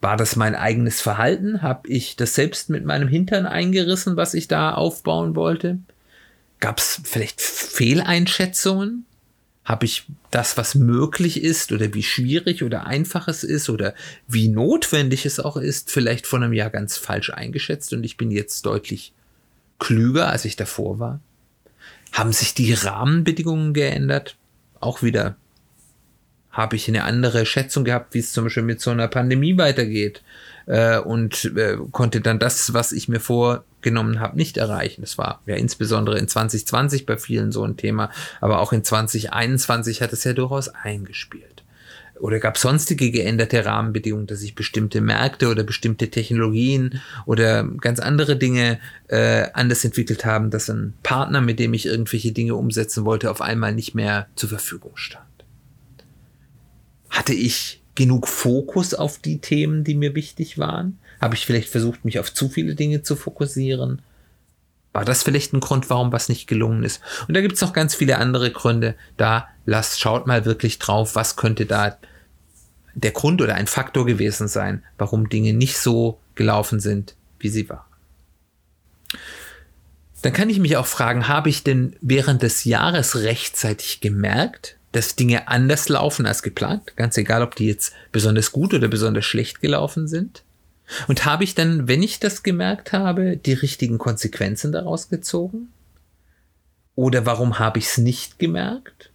War 0.00 0.16
das 0.16 0.36
mein 0.36 0.54
eigenes 0.54 1.00
Verhalten? 1.00 1.60
Habe 1.60 1.88
ich 1.88 2.14
das 2.14 2.34
selbst 2.34 2.70
mit 2.70 2.84
meinem 2.84 3.08
Hintern 3.08 3.46
eingerissen, 3.46 4.16
was 4.16 4.34
ich 4.34 4.46
da 4.46 4.72
aufbauen 4.72 5.34
wollte? 5.34 5.78
Gab 6.60 6.78
es 6.78 7.00
vielleicht 7.04 7.40
Fehleinschätzungen? 7.40 9.06
Habe 9.68 9.84
ich 9.84 10.06
das, 10.30 10.56
was 10.56 10.74
möglich 10.74 11.42
ist 11.42 11.72
oder 11.72 11.92
wie 11.92 12.02
schwierig 12.02 12.64
oder 12.64 12.86
einfach 12.86 13.28
es 13.28 13.44
ist 13.44 13.68
oder 13.68 13.94
wie 14.26 14.48
notwendig 14.48 15.26
es 15.26 15.40
auch 15.40 15.58
ist, 15.58 15.90
vielleicht 15.90 16.26
vor 16.26 16.38
einem 16.38 16.54
Jahr 16.54 16.70
ganz 16.70 16.96
falsch 16.96 17.28
eingeschätzt 17.28 17.92
und 17.92 18.02
ich 18.02 18.16
bin 18.16 18.30
jetzt 18.30 18.64
deutlich 18.64 19.12
klüger, 19.78 20.30
als 20.30 20.46
ich 20.46 20.56
davor 20.56 20.98
war? 20.98 21.20
Haben 22.12 22.32
sich 22.32 22.54
die 22.54 22.72
Rahmenbedingungen 22.72 23.74
geändert? 23.74 24.36
Auch 24.80 25.02
wieder 25.02 25.36
habe 26.50 26.76
ich 26.76 26.88
eine 26.88 27.04
andere 27.04 27.44
Schätzung 27.44 27.84
gehabt, 27.84 28.14
wie 28.14 28.20
es 28.20 28.32
zum 28.32 28.44
Beispiel 28.44 28.62
mit 28.62 28.80
so 28.80 28.90
einer 28.90 29.08
Pandemie 29.08 29.58
weitergeht 29.58 30.22
äh, 30.64 30.98
und 30.98 31.44
äh, 31.56 31.76
konnte 31.92 32.22
dann 32.22 32.38
das, 32.38 32.72
was 32.72 32.92
ich 32.92 33.06
mir 33.06 33.20
vorgenommen 33.78 34.20
habe, 34.20 34.36
nicht 34.36 34.56
erreichen. 34.56 35.02
Das 35.02 35.18
war 35.18 35.40
ja 35.46 35.56
insbesondere 35.56 36.18
in 36.18 36.28
2020 36.28 37.06
bei 37.06 37.16
vielen 37.16 37.52
so 37.52 37.64
ein 37.64 37.76
Thema, 37.76 38.10
aber 38.40 38.60
auch 38.60 38.72
in 38.72 38.84
2021 38.84 40.02
hat 40.02 40.12
es 40.12 40.24
ja 40.24 40.32
durchaus 40.32 40.68
eingespielt. 40.68 41.64
oder 42.20 42.40
gab 42.40 42.58
sonstige 42.58 43.12
geänderte 43.12 43.64
Rahmenbedingungen, 43.64 44.26
dass 44.26 44.40
sich 44.40 44.56
bestimmte 44.56 45.00
Märkte 45.00 45.50
oder 45.50 45.62
bestimmte 45.62 46.10
Technologien 46.10 47.00
oder 47.26 47.62
ganz 47.62 48.00
andere 48.00 48.36
Dinge 48.36 48.80
äh, 49.06 49.46
anders 49.52 49.84
entwickelt 49.84 50.24
haben, 50.24 50.50
dass 50.50 50.68
ein 50.68 50.94
Partner, 51.04 51.40
mit 51.40 51.60
dem 51.60 51.74
ich 51.74 51.86
irgendwelche 51.86 52.32
Dinge 52.32 52.56
umsetzen 52.56 53.04
wollte, 53.04 53.30
auf 53.30 53.40
einmal 53.40 53.72
nicht 53.72 53.94
mehr 53.94 54.26
zur 54.34 54.48
Verfügung 54.48 54.96
stand? 54.96 55.24
Hatte 57.08 57.34
ich 57.34 57.80
genug 57.94 58.26
Fokus 58.26 58.94
auf 58.94 59.20
die 59.20 59.38
Themen, 59.38 59.84
die 59.84 59.94
mir 59.94 60.16
wichtig 60.16 60.58
waren? 60.58 60.98
Habe 61.20 61.34
ich 61.34 61.46
vielleicht 61.46 61.68
versucht, 61.68 62.04
mich 62.04 62.18
auf 62.18 62.32
zu 62.32 62.48
viele 62.48 62.74
Dinge 62.74 63.02
zu 63.02 63.16
fokussieren? 63.16 64.02
War 64.92 65.04
das 65.04 65.22
vielleicht 65.22 65.52
ein 65.52 65.60
Grund, 65.60 65.90
warum 65.90 66.12
was 66.12 66.28
nicht 66.28 66.46
gelungen 66.46 66.82
ist? 66.82 67.00
Und 67.28 67.34
da 67.34 67.40
gibt 67.40 67.54
es 67.54 67.60
noch 67.60 67.72
ganz 67.72 67.94
viele 67.94 68.18
andere 68.18 68.50
Gründe. 68.50 68.94
Da 69.16 69.48
lasst, 69.66 70.00
schaut 70.00 70.26
mal 70.26 70.44
wirklich 70.44 70.78
drauf, 70.78 71.14
was 71.14 71.36
könnte 71.36 71.66
da 71.66 71.96
der 72.94 73.12
Grund 73.12 73.40
oder 73.42 73.54
ein 73.54 73.66
Faktor 73.66 74.06
gewesen 74.06 74.48
sein, 74.48 74.82
warum 74.96 75.28
Dinge 75.28 75.52
nicht 75.52 75.78
so 75.78 76.18
gelaufen 76.34 76.80
sind, 76.80 77.14
wie 77.38 77.48
sie 77.48 77.68
waren. 77.68 77.84
Dann 80.22 80.32
kann 80.32 80.50
ich 80.50 80.58
mich 80.58 80.76
auch 80.76 80.86
fragen, 80.86 81.28
habe 81.28 81.48
ich 81.48 81.62
denn 81.62 81.94
während 82.00 82.42
des 82.42 82.64
Jahres 82.64 83.16
rechtzeitig 83.22 84.00
gemerkt, 84.00 84.76
dass 84.92 85.14
Dinge 85.14 85.46
anders 85.48 85.88
laufen 85.88 86.26
als 86.26 86.42
geplant? 86.42 86.96
Ganz 86.96 87.16
egal, 87.16 87.42
ob 87.42 87.54
die 87.54 87.66
jetzt 87.66 87.92
besonders 88.10 88.50
gut 88.50 88.74
oder 88.74 88.88
besonders 88.88 89.24
schlecht 89.24 89.60
gelaufen 89.60 90.08
sind? 90.08 90.42
Und 91.06 91.24
habe 91.24 91.44
ich 91.44 91.54
dann, 91.54 91.88
wenn 91.88 92.02
ich 92.02 92.18
das 92.18 92.42
gemerkt 92.42 92.92
habe, 92.92 93.36
die 93.36 93.52
richtigen 93.52 93.98
Konsequenzen 93.98 94.72
daraus 94.72 95.08
gezogen? 95.08 95.68
Oder 96.94 97.26
warum 97.26 97.58
habe 97.58 97.78
ich 97.78 97.86
es 97.86 97.98
nicht 97.98 98.38
gemerkt? 98.38 99.10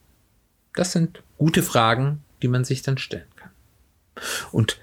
Das 0.75 0.92
sind 0.92 1.22
gute 1.38 1.63
Fragen, 1.63 2.22
die 2.42 2.48
man 2.48 2.63
sich 2.63 2.82
dann 2.82 2.98
stellen 2.98 3.27
kann. 3.36 3.51
Und 4.51 4.80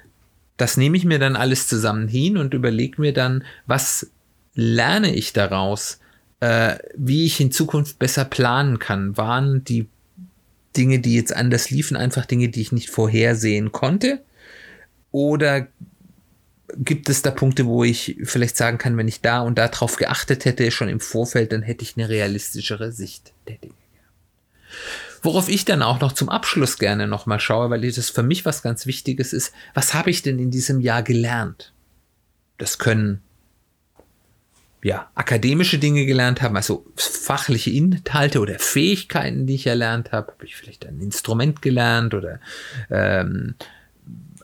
das 0.56 0.76
nehme 0.76 0.96
ich 0.96 1.04
mir 1.04 1.18
dann 1.18 1.36
alles 1.36 1.66
zusammen 1.68 2.08
hin 2.08 2.36
und 2.36 2.52
überlege 2.52 3.00
mir 3.00 3.14
dann, 3.14 3.44
was 3.66 4.10
lerne 4.54 5.14
ich 5.14 5.32
daraus, 5.32 6.00
äh, 6.40 6.76
wie 6.96 7.24
ich 7.24 7.40
in 7.40 7.52
Zukunft 7.52 7.98
besser 7.98 8.24
planen 8.24 8.78
kann. 8.78 9.16
Waren 9.16 9.64
die 9.64 9.86
Dinge, 10.76 10.98
die 10.98 11.14
jetzt 11.14 11.34
anders 11.34 11.70
liefen, 11.70 11.96
einfach 11.96 12.26
Dinge, 12.26 12.48
die 12.48 12.60
ich 12.60 12.72
nicht 12.72 12.90
vorhersehen 12.90 13.72
konnte? 13.72 14.20
Oder 15.10 15.68
gibt 16.76 17.08
es 17.08 17.22
da 17.22 17.30
Punkte, 17.30 17.66
wo 17.66 17.84
ich 17.84 18.16
vielleicht 18.24 18.56
sagen 18.56 18.78
kann, 18.78 18.96
wenn 18.96 19.08
ich 19.08 19.20
da 19.20 19.40
und 19.40 19.58
da 19.58 19.68
drauf 19.68 19.96
geachtet 19.96 20.44
hätte, 20.44 20.70
schon 20.70 20.88
im 20.88 21.00
Vorfeld, 21.00 21.52
dann 21.52 21.62
hätte 21.62 21.82
ich 21.82 21.96
eine 21.96 22.08
realistischere 22.08 22.92
Sicht 22.92 23.32
der 23.48 23.56
Dinge. 23.56 23.74
Worauf 25.22 25.48
ich 25.48 25.64
dann 25.64 25.82
auch 25.82 26.00
noch 26.00 26.12
zum 26.12 26.28
Abschluss 26.28 26.78
gerne 26.78 27.06
nochmal 27.06 27.40
schaue, 27.40 27.70
weil 27.70 27.90
das 27.90 28.10
für 28.10 28.22
mich 28.22 28.44
was 28.44 28.62
ganz 28.62 28.86
Wichtiges 28.86 29.32
ist, 29.32 29.52
was 29.74 29.92
habe 29.92 30.10
ich 30.10 30.22
denn 30.22 30.38
in 30.38 30.50
diesem 30.50 30.80
Jahr 30.80 31.02
gelernt? 31.02 31.72
Das 32.56 32.78
können 32.78 33.20
ja, 34.82 35.10
akademische 35.14 35.78
Dinge 35.78 36.06
gelernt 36.06 36.40
haben, 36.40 36.56
also 36.56 36.86
fachliche 36.96 37.70
Inhalte 37.70 38.40
oder 38.40 38.58
Fähigkeiten, 38.58 39.46
die 39.46 39.56
ich 39.56 39.66
erlernt 39.66 40.12
habe. 40.12 40.32
Habe 40.32 40.46
ich 40.46 40.56
vielleicht 40.56 40.86
ein 40.86 41.00
Instrument 41.00 41.60
gelernt 41.60 42.14
oder 42.14 42.40
ähm, 42.90 43.54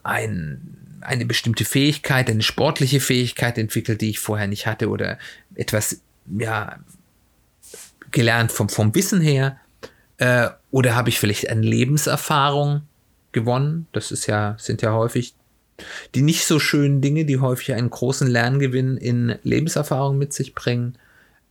ein 0.03 0.86
eine 1.07 1.27
bestimmte 1.27 1.65
Fähigkeit, 1.65 2.29
eine 2.29 2.43
sportliche 2.43 3.01
Fähigkeit 3.01 3.59
entwickelt, 3.59 4.01
die 4.01 4.11
ich 4.11 4.19
vorher 4.19 4.47
nicht 4.47 4.67
hatte 4.67 4.89
oder 4.89 5.19
etwas, 5.55 6.01
ja, 6.39 6.79
gelernt 8.11 8.53
vom, 8.53 8.69
vom 8.69 8.95
Wissen 8.95 9.21
her. 9.21 9.59
Äh, 10.19 10.49
oder 10.71 10.95
habe 10.95 11.09
ich 11.09 11.19
vielleicht 11.19 11.49
eine 11.49 11.63
Lebenserfahrung 11.63 12.83
gewonnen? 13.33 13.87
Das 13.93 14.11
ist 14.11 14.27
ja, 14.27 14.57
sind 14.59 14.83
ja 14.83 14.93
häufig 14.93 15.35
die 16.15 16.23
nicht 16.23 16.47
so 16.47 16.59
schönen 16.59 17.01
Dinge, 17.01 17.25
die 17.25 17.39
häufig 17.39 17.75
einen 17.75 17.91
großen 17.91 18.27
Lerngewinn 18.27 18.97
in 18.97 19.37
Lebenserfahrung 19.43 20.17
mit 20.19 20.33
sich 20.33 20.55
bringen. 20.55 20.97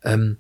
Ähm, 0.04 0.38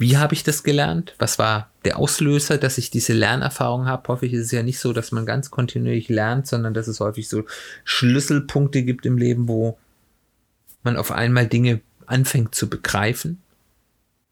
wie 0.00 0.16
habe 0.16 0.32
ich 0.32 0.42
das 0.42 0.62
gelernt? 0.62 1.14
Was 1.18 1.38
war 1.38 1.70
der 1.84 1.98
Auslöser, 1.98 2.56
dass 2.56 2.78
ich 2.78 2.90
diese 2.90 3.12
Lernerfahrung 3.12 3.84
habe? 3.84 4.08
Häufig 4.08 4.32
ist 4.32 4.46
es 4.46 4.50
ja 4.50 4.62
nicht 4.62 4.78
so, 4.78 4.94
dass 4.94 5.12
man 5.12 5.26
ganz 5.26 5.50
kontinuierlich 5.50 6.08
lernt, 6.08 6.46
sondern 6.46 6.72
dass 6.72 6.88
es 6.88 7.00
häufig 7.00 7.28
so 7.28 7.44
Schlüsselpunkte 7.84 8.82
gibt 8.82 9.04
im 9.04 9.18
Leben, 9.18 9.46
wo 9.46 9.78
man 10.82 10.96
auf 10.96 11.12
einmal 11.12 11.46
Dinge 11.46 11.82
anfängt 12.06 12.54
zu 12.54 12.70
begreifen. 12.70 13.42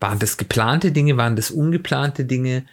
Waren 0.00 0.18
das 0.18 0.38
geplante 0.38 0.90
Dinge? 0.90 1.18
Waren 1.18 1.36
das 1.36 1.50
ungeplante 1.50 2.24
Dinge? 2.24 2.64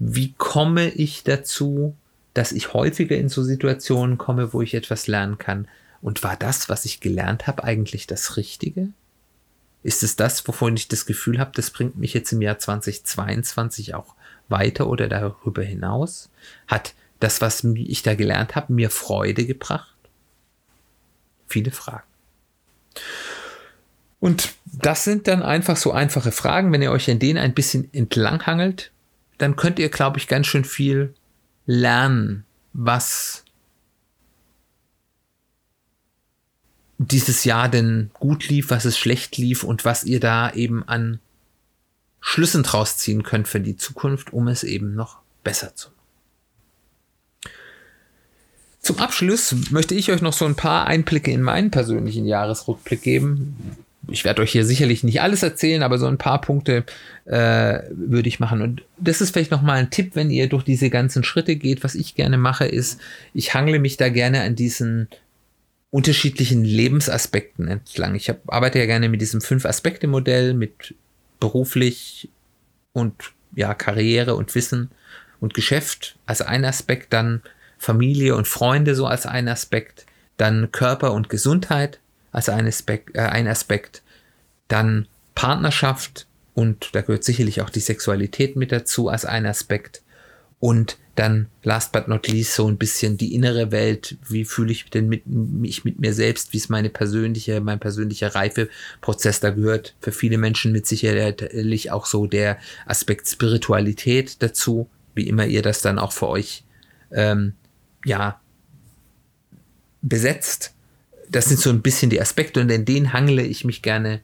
Wie 0.00 0.32
komme 0.36 0.90
ich 0.90 1.22
dazu, 1.22 1.94
dass 2.34 2.50
ich 2.50 2.74
häufiger 2.74 3.16
in 3.16 3.28
so 3.28 3.44
Situationen 3.44 4.18
komme, 4.18 4.52
wo 4.52 4.60
ich 4.60 4.74
etwas 4.74 5.06
lernen 5.06 5.38
kann? 5.38 5.68
Und 6.02 6.24
war 6.24 6.34
das, 6.34 6.68
was 6.68 6.84
ich 6.84 6.98
gelernt 6.98 7.46
habe, 7.46 7.62
eigentlich 7.62 8.08
das 8.08 8.36
Richtige? 8.36 8.88
Ist 9.82 10.02
es 10.02 10.16
das, 10.16 10.46
wovon 10.46 10.76
ich 10.76 10.88
das 10.88 11.06
Gefühl 11.06 11.38
habe, 11.38 11.52
das 11.54 11.70
bringt 11.70 11.96
mich 11.96 12.12
jetzt 12.12 12.32
im 12.32 12.42
Jahr 12.42 12.58
2022 12.58 13.94
auch 13.94 14.14
weiter 14.48 14.88
oder 14.88 15.08
darüber 15.08 15.62
hinaus? 15.62 16.30
Hat 16.66 16.94
das, 17.18 17.40
was 17.40 17.64
ich 17.64 18.02
da 18.02 18.14
gelernt 18.14 18.56
habe, 18.56 18.72
mir 18.72 18.90
Freude 18.90 19.46
gebracht? 19.46 19.94
Viele 21.46 21.70
Fragen. 21.70 22.04
Und 24.20 24.52
das 24.66 25.04
sind 25.04 25.28
dann 25.28 25.42
einfach 25.42 25.76
so 25.76 25.92
einfache 25.92 26.30
Fragen. 26.30 26.72
Wenn 26.72 26.82
ihr 26.82 26.92
euch 26.92 27.10
an 27.10 27.18
denen 27.18 27.38
ein 27.38 27.54
bisschen 27.54 27.92
entlanghangelt, 27.94 28.92
dann 29.38 29.56
könnt 29.56 29.78
ihr, 29.78 29.88
glaube 29.88 30.18
ich, 30.18 30.28
ganz 30.28 30.46
schön 30.46 30.64
viel 30.64 31.14
lernen, 31.64 32.44
was 32.74 33.44
dieses 37.08 37.44
Jahr 37.44 37.70
denn 37.70 38.10
gut 38.12 38.48
lief, 38.48 38.68
was 38.68 38.84
es 38.84 38.98
schlecht 38.98 39.38
lief 39.38 39.64
und 39.64 39.86
was 39.86 40.04
ihr 40.04 40.20
da 40.20 40.52
eben 40.52 40.86
an 40.86 41.18
Schlüssen 42.20 42.62
draus 42.62 42.98
ziehen 42.98 43.22
könnt 43.22 43.48
für 43.48 43.60
die 43.60 43.76
Zukunft, 43.76 44.34
um 44.34 44.48
es 44.48 44.64
eben 44.64 44.94
noch 44.94 45.18
besser 45.42 45.74
zu 45.74 45.88
machen. 45.88 45.96
Zum 48.82 48.98
Abschluss 48.98 49.54
möchte 49.70 49.94
ich 49.94 50.12
euch 50.12 50.20
noch 50.20 50.34
so 50.34 50.44
ein 50.44 50.56
paar 50.56 50.86
Einblicke 50.86 51.30
in 51.30 51.40
meinen 51.40 51.70
persönlichen 51.70 52.26
Jahresrückblick 52.26 53.00
geben. 53.00 53.56
Ich 54.08 54.24
werde 54.24 54.42
euch 54.42 54.52
hier 54.52 54.66
sicherlich 54.66 55.02
nicht 55.02 55.22
alles 55.22 55.42
erzählen, 55.42 55.82
aber 55.82 55.96
so 55.96 56.06
ein 56.06 56.18
paar 56.18 56.40
Punkte 56.42 56.84
äh, 57.24 57.80
würde 57.90 58.28
ich 58.28 58.40
machen. 58.40 58.60
Und 58.60 58.82
das 58.98 59.22
ist 59.22 59.32
vielleicht 59.32 59.50
noch 59.50 59.62
mal 59.62 59.74
ein 59.74 59.90
Tipp, 59.90 60.12
wenn 60.14 60.30
ihr 60.30 60.48
durch 60.48 60.64
diese 60.64 60.90
ganzen 60.90 61.24
Schritte 61.24 61.56
geht. 61.56 61.82
Was 61.82 61.94
ich 61.94 62.14
gerne 62.14 62.36
mache, 62.36 62.66
ist, 62.66 63.00
ich 63.32 63.54
hangle 63.54 63.78
mich 63.78 63.96
da 63.96 64.10
gerne 64.10 64.42
an 64.42 64.54
diesen 64.54 65.08
unterschiedlichen 65.90 66.64
Lebensaspekten 66.64 67.68
entlang. 67.68 68.14
Ich 68.14 68.28
hab, 68.28 68.52
arbeite 68.52 68.78
ja 68.78 68.86
gerne 68.86 69.08
mit 69.08 69.20
diesem 69.20 69.40
Fünf-Aspekte-Modell, 69.40 70.54
mit 70.54 70.94
beruflich 71.40 72.28
und 72.92 73.32
ja, 73.56 73.74
Karriere 73.74 74.36
und 74.36 74.54
Wissen 74.54 74.90
und 75.40 75.54
Geschäft 75.54 76.16
als 76.26 76.42
ein 76.42 76.64
Aspekt, 76.64 77.12
dann 77.12 77.42
Familie 77.78 78.36
und 78.36 78.46
Freunde 78.46 78.94
so 78.94 79.06
als 79.06 79.26
ein 79.26 79.48
Aspekt, 79.48 80.06
dann 80.36 80.70
Körper 80.70 81.12
und 81.12 81.28
Gesundheit 81.28 81.98
als 82.30 82.48
ein 82.48 82.66
Aspekt, 82.66 83.16
äh, 83.16 83.20
ein 83.20 83.48
Aspekt 83.48 84.02
dann 84.68 85.08
Partnerschaft 85.34 86.26
und 86.54 86.90
da 86.92 87.00
gehört 87.00 87.24
sicherlich 87.24 87.62
auch 87.62 87.70
die 87.70 87.80
Sexualität 87.80 88.54
mit 88.54 88.70
dazu 88.70 89.08
als 89.08 89.24
ein 89.24 89.46
Aspekt 89.46 90.02
und 90.60 90.98
dann 91.20 91.48
last 91.64 91.92
but 91.92 92.08
not 92.08 92.28
least 92.28 92.54
so 92.54 92.66
ein 92.66 92.78
bisschen 92.78 93.18
die 93.18 93.34
innere 93.34 93.70
Welt. 93.70 94.16
Wie 94.26 94.46
fühle 94.46 94.72
ich 94.72 94.88
denn 94.88 95.06
mit, 95.06 95.26
mich 95.26 95.84
mit 95.84 96.00
mir 96.00 96.14
selbst? 96.14 96.54
Wie 96.54 96.56
ist 96.56 96.70
meine 96.70 96.88
persönliche, 96.88 97.60
mein 97.60 97.78
persönlicher 97.78 98.34
Reifeprozess? 98.34 99.40
Da 99.40 99.50
gehört 99.50 99.94
für 100.00 100.12
viele 100.12 100.38
Menschen 100.38 100.72
mit 100.72 100.86
sicherlich 100.86 101.90
auch 101.90 102.06
so 102.06 102.26
der 102.26 102.56
Aspekt 102.86 103.28
Spiritualität 103.28 104.42
dazu, 104.42 104.88
wie 105.14 105.28
immer 105.28 105.44
ihr 105.44 105.60
das 105.60 105.82
dann 105.82 105.98
auch 105.98 106.12
für 106.12 106.28
euch, 106.28 106.64
ähm, 107.12 107.52
ja, 108.06 108.40
besetzt. 110.00 110.72
Das 111.28 111.44
sind 111.44 111.60
so 111.60 111.68
ein 111.68 111.82
bisschen 111.82 112.08
die 112.08 112.22
Aspekte 112.22 112.62
und 112.62 112.70
in 112.70 112.86
denen 112.86 113.12
hangle 113.12 113.42
ich 113.42 113.66
mich 113.66 113.82
gerne 113.82 114.22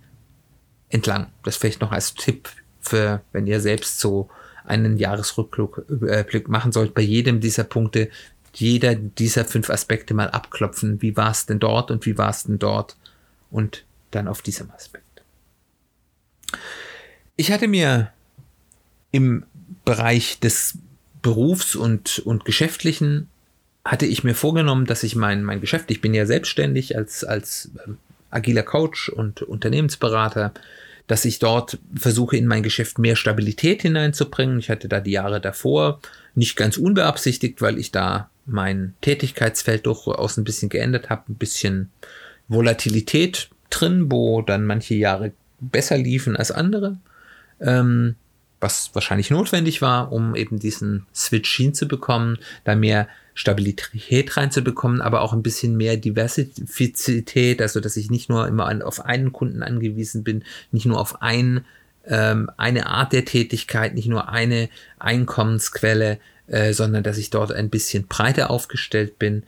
entlang. 0.88 1.26
Das 1.45 1.57
vielleicht 1.57 1.83
noch 1.83 1.93
als 1.93 2.15
Tipp 2.15 2.49
für, 2.81 3.21
wenn 3.33 3.47
ihr 3.47 3.61
selbst 3.61 4.00
so 4.00 4.31
einen 4.66 4.96
Jahresrückblick 4.96 6.49
machen 6.49 6.73
sollt, 6.73 6.94
bei 6.94 7.02
jedem 7.02 7.40
dieser 7.40 7.64
Punkte, 7.64 8.11
jeder 8.54 8.94
dieser 8.94 9.44
fünf 9.44 9.70
Aspekte 9.70 10.14
mal 10.14 10.30
abklopfen. 10.30 11.02
Wie 11.02 11.16
war 11.16 11.30
es 11.30 11.46
denn 11.46 11.58
dort 11.58 11.90
und 11.90 12.06
wie 12.06 12.18
war 12.18 12.30
es 12.30 12.44
denn 12.44 12.58
dort? 12.58 12.96
Und 13.50 13.85
dann 14.11 14.28
auf 14.28 14.42
diesem 14.42 14.70
Aspekt. 14.70 15.04
Ich 17.37 17.52
hatte 17.52 17.68
mir 17.68 18.12
im 19.11 19.44
Bereich 19.85 20.40
des 20.40 20.78
Berufs 21.23 21.76
und, 21.76 22.20
und 22.20 22.44
Geschäftlichen 22.44 23.28
hatte 23.85 24.06
ich 24.06 24.25
mir 24.25 24.35
vorgenommen, 24.35 24.87
dass 24.87 25.02
ich 25.02 25.16
mein, 25.16 25.44
mein 25.44 25.61
Geschäft, 25.61 25.90
ich 25.90 26.00
bin 26.00 26.12
ja 26.14 26.26
selbstständig 26.26 26.96
als, 26.96 27.25
als 27.25 27.70
ähm, 27.87 27.99
agiler 28.30 28.62
Coach 28.62 29.08
und 29.08 29.42
Unternehmensberater, 29.42 30.52
dass 31.06 31.25
ich 31.25 31.38
dort 31.38 31.78
versuche, 31.94 32.36
in 32.36 32.46
mein 32.46 32.62
Geschäft 32.62 32.98
mehr 32.98 33.16
Stabilität 33.16 33.82
hineinzubringen. 33.82 34.58
Ich 34.58 34.70
hatte 34.70 34.88
da 34.88 35.00
die 35.00 35.12
Jahre 35.12 35.40
davor 35.40 36.00
nicht 36.34 36.56
ganz 36.56 36.76
unbeabsichtigt, 36.76 37.62
weil 37.62 37.78
ich 37.78 37.92
da 37.92 38.30
mein 38.44 38.94
Tätigkeitsfeld 39.00 39.86
durchaus 39.86 40.36
ein 40.36 40.44
bisschen 40.44 40.68
geändert 40.68 41.10
habe, 41.10 41.32
ein 41.32 41.36
bisschen 41.36 41.90
Volatilität 42.48 43.50
drin, 43.70 44.10
wo 44.10 44.42
dann 44.42 44.64
manche 44.64 44.94
Jahre 44.94 45.32
besser 45.60 45.98
liefen 45.98 46.36
als 46.36 46.50
andere, 46.50 46.98
ähm, 47.60 48.14
was 48.60 48.90
wahrscheinlich 48.94 49.30
notwendig 49.30 49.82
war, 49.82 50.12
um 50.12 50.34
eben 50.34 50.58
diesen 50.58 51.06
Switch 51.14 51.54
hinzubekommen, 51.56 52.38
da 52.64 52.75
mehr 52.75 53.08
Stabilität 53.34 54.36
reinzubekommen, 54.36 55.02
aber 55.02 55.20
auch 55.20 55.34
ein 55.34 55.42
bisschen 55.42 55.76
mehr 55.76 55.98
Diversifizität, 55.98 57.60
also 57.60 57.80
dass 57.80 57.96
ich 57.96 58.10
nicht 58.10 58.30
nur 58.30 58.48
immer 58.48 58.66
an, 58.66 58.80
auf 58.80 59.04
einen 59.04 59.32
Kunden 59.32 59.62
angewiesen 59.62 60.25
bin, 60.25 60.42
nicht 60.72 60.86
nur 60.86 60.98
auf 60.98 61.20
ein, 61.20 61.64
ähm, 62.06 62.50
eine 62.56 62.86
Art 62.86 63.12
der 63.12 63.26
Tätigkeit, 63.26 63.94
nicht 63.94 64.08
nur 64.08 64.30
eine 64.30 64.70
Einkommensquelle, 64.98 66.18
äh, 66.46 66.72
sondern 66.72 67.02
dass 67.02 67.18
ich 67.18 67.28
dort 67.28 67.52
ein 67.52 67.68
bisschen 67.68 68.06
breiter 68.06 68.50
aufgestellt 68.50 69.18
bin, 69.18 69.42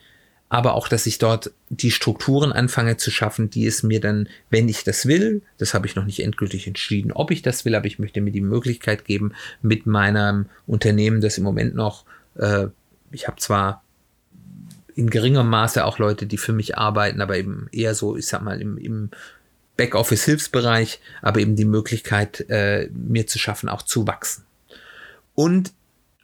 aber 0.49 0.75
auch, 0.75 0.88
dass 0.88 1.07
ich 1.07 1.19
dort 1.19 1.52
die 1.69 1.90
Strukturen 1.90 2.52
anfange 2.52 2.97
zu 2.97 3.11
schaffen, 3.11 3.50
die 3.50 3.67
es 3.67 3.83
mir 3.83 4.00
dann, 4.00 4.28
wenn 4.50 4.69
ich 4.69 4.85
das 4.85 5.07
will, 5.07 5.43
das 5.59 5.75
habe 5.75 5.87
ich 5.87 5.95
noch 5.95 6.07
nicht 6.07 6.21
endgültig 6.21 6.67
entschieden, 6.67 7.12
ob 7.12 7.31
ich 7.31 7.43
das 7.43 7.64
will, 7.64 7.75
aber 7.75 7.87
ich 7.87 7.99
möchte 7.99 8.21
mir 8.21 8.33
die 8.33 8.40
Möglichkeit 8.40 9.05
geben, 9.05 9.33
mit 9.61 9.87
meinem 9.87 10.47
Unternehmen, 10.67 11.21
das 11.21 11.38
im 11.38 11.45
Moment 11.45 11.75
noch, 11.75 12.05
äh, 12.37 12.69
ich 13.11 13.26
habe 13.26 13.38
zwar 13.38 13.83
in 14.95 15.11
geringem 15.11 15.49
Maße 15.49 15.85
auch 15.85 15.99
Leute, 15.99 16.26
die 16.26 16.38
für 16.38 16.52
mich 16.52 16.78
arbeiten, 16.78 17.21
aber 17.21 17.37
eben 17.37 17.69
eher 17.71 17.95
so, 17.95 18.17
ich 18.17 18.26
sag 18.26 18.43
mal, 18.43 18.61
im, 18.61 18.78
im 18.78 19.11
Backoffice-Hilfsbereich, 19.76 21.00
aber 21.23 21.40
eben 21.40 21.57
die 21.57 21.67
Möglichkeit, 21.67 22.49
äh, 22.49 22.88
mir 22.93 23.26
zu 23.26 23.38
schaffen, 23.38 23.69
auch 23.69 23.83
zu 23.83 24.07
wachsen. 24.07 24.45
Und 25.35 25.73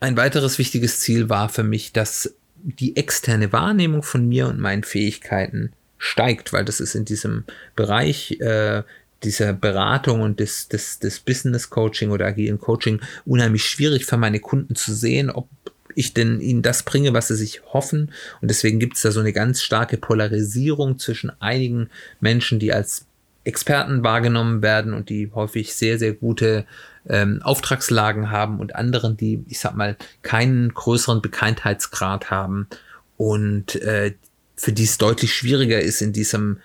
ein 0.00 0.16
weiteres 0.16 0.59
wichtiges 0.59 0.99
Ziel 1.00 1.28
war 1.28 1.49
für 1.49 1.62
mich, 1.62 1.93
dass 1.93 2.35
die 2.64 2.97
externe 2.97 3.52
Wahrnehmung 3.52 4.02
von 4.02 4.26
mir 4.26 4.49
und 4.49 4.59
meinen 4.59 4.85
Fähigkeiten 4.85 5.73
steigt, 5.99 6.52
weil 6.52 6.64
das 6.64 6.80
ist 6.80 6.94
in 6.94 7.04
diesem 7.04 7.44
Bereich 7.76 8.40
äh, 8.40 8.83
dieser 9.23 9.52
Beratung 9.52 10.21
und 10.21 10.40
des, 10.40 10.68
des, 10.68 10.99
des 10.99 11.21
Business 11.21 11.71
Coaching 11.71 12.11
oder 12.11 12.26
agilen 12.26 12.59
Coaching 12.59 13.00
unheimlich 13.25 13.64
schwierig 13.64 14.06
für 14.06 14.16
meine 14.16 14.40
Kunden 14.40 14.75
zu 14.75 14.94
sehen, 14.94 15.30
ob 15.30 15.49
ich 15.94 16.12
denn 16.12 16.40
ihnen 16.40 16.62
das 16.62 16.83
bringe, 16.83 17.12
was 17.12 17.28
sie 17.28 17.37
sich 17.37 17.62
hoffen. 17.73 18.12
Und 18.40 18.50
deswegen 18.50 18.80
gibt 18.80 18.97
es 18.97 19.02
da 19.02 19.12
so 19.12 19.21
eine 19.21 19.33
ganz 19.33 19.62
starke 19.62 19.97
Polarisierung 19.97 20.99
zwischen 20.99 21.30
einigen 21.40 21.88
Menschen, 22.21 22.59
die 22.59 22.73
als 22.73 23.06
Experten 23.44 24.02
wahrgenommen 24.02 24.62
werden 24.62 24.94
und 24.94 25.11
die 25.11 25.30
häufig 25.35 25.75
sehr, 25.75 25.99
sehr 25.99 26.14
gute 26.14 26.66
ähm, 27.08 27.40
Auftragslagen 27.42 28.30
haben 28.30 28.61
und 28.61 28.75
anderen, 28.75 29.16
die, 29.16 29.44
ich 29.49 29.61
sag 29.61 29.75
mal, 29.75 29.96
keinen 30.23 30.73
größeren 30.73 31.23
Bekanntheitsgrad 31.23 32.30
haben 32.30 32.68
und 33.16 33.76
äh, 33.76 34.14
für 34.56 34.73
die 34.73 34.84
es 34.84 34.99
deutlich 34.99 35.34
schwieriger 35.34 35.80
ist, 35.80 36.00
in 36.00 36.12
diesem 36.12 36.58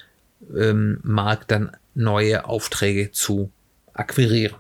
ähm, 0.55 0.99
Markt 1.03 1.51
dann 1.51 1.71
neue 1.95 2.45
Aufträge 2.45 3.11
zu 3.11 3.51
akquirieren. 3.93 4.55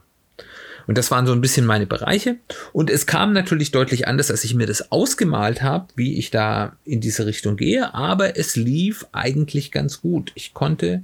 Und 0.87 0.97
das 0.97 1.11
waren 1.11 1.27
so 1.27 1.33
ein 1.33 1.41
bisschen 1.41 1.67
meine 1.67 1.85
Bereiche. 1.85 2.37
Und 2.73 2.89
es 2.89 3.05
kam 3.05 3.31
natürlich 3.31 3.69
deutlich 3.69 4.07
anders, 4.07 4.31
als 4.31 4.43
ich 4.43 4.55
mir 4.55 4.65
das 4.65 4.91
ausgemalt 4.91 5.61
habe, 5.61 5.87
wie 5.95 6.17
ich 6.17 6.31
da 6.31 6.77
in 6.83 6.99
diese 6.99 7.27
Richtung 7.27 7.57
gehe. 7.57 7.93
Aber 7.93 8.39
es 8.39 8.55
lief 8.55 9.05
eigentlich 9.11 9.71
ganz 9.71 10.01
gut. 10.01 10.31
Ich 10.33 10.55
konnte 10.55 11.03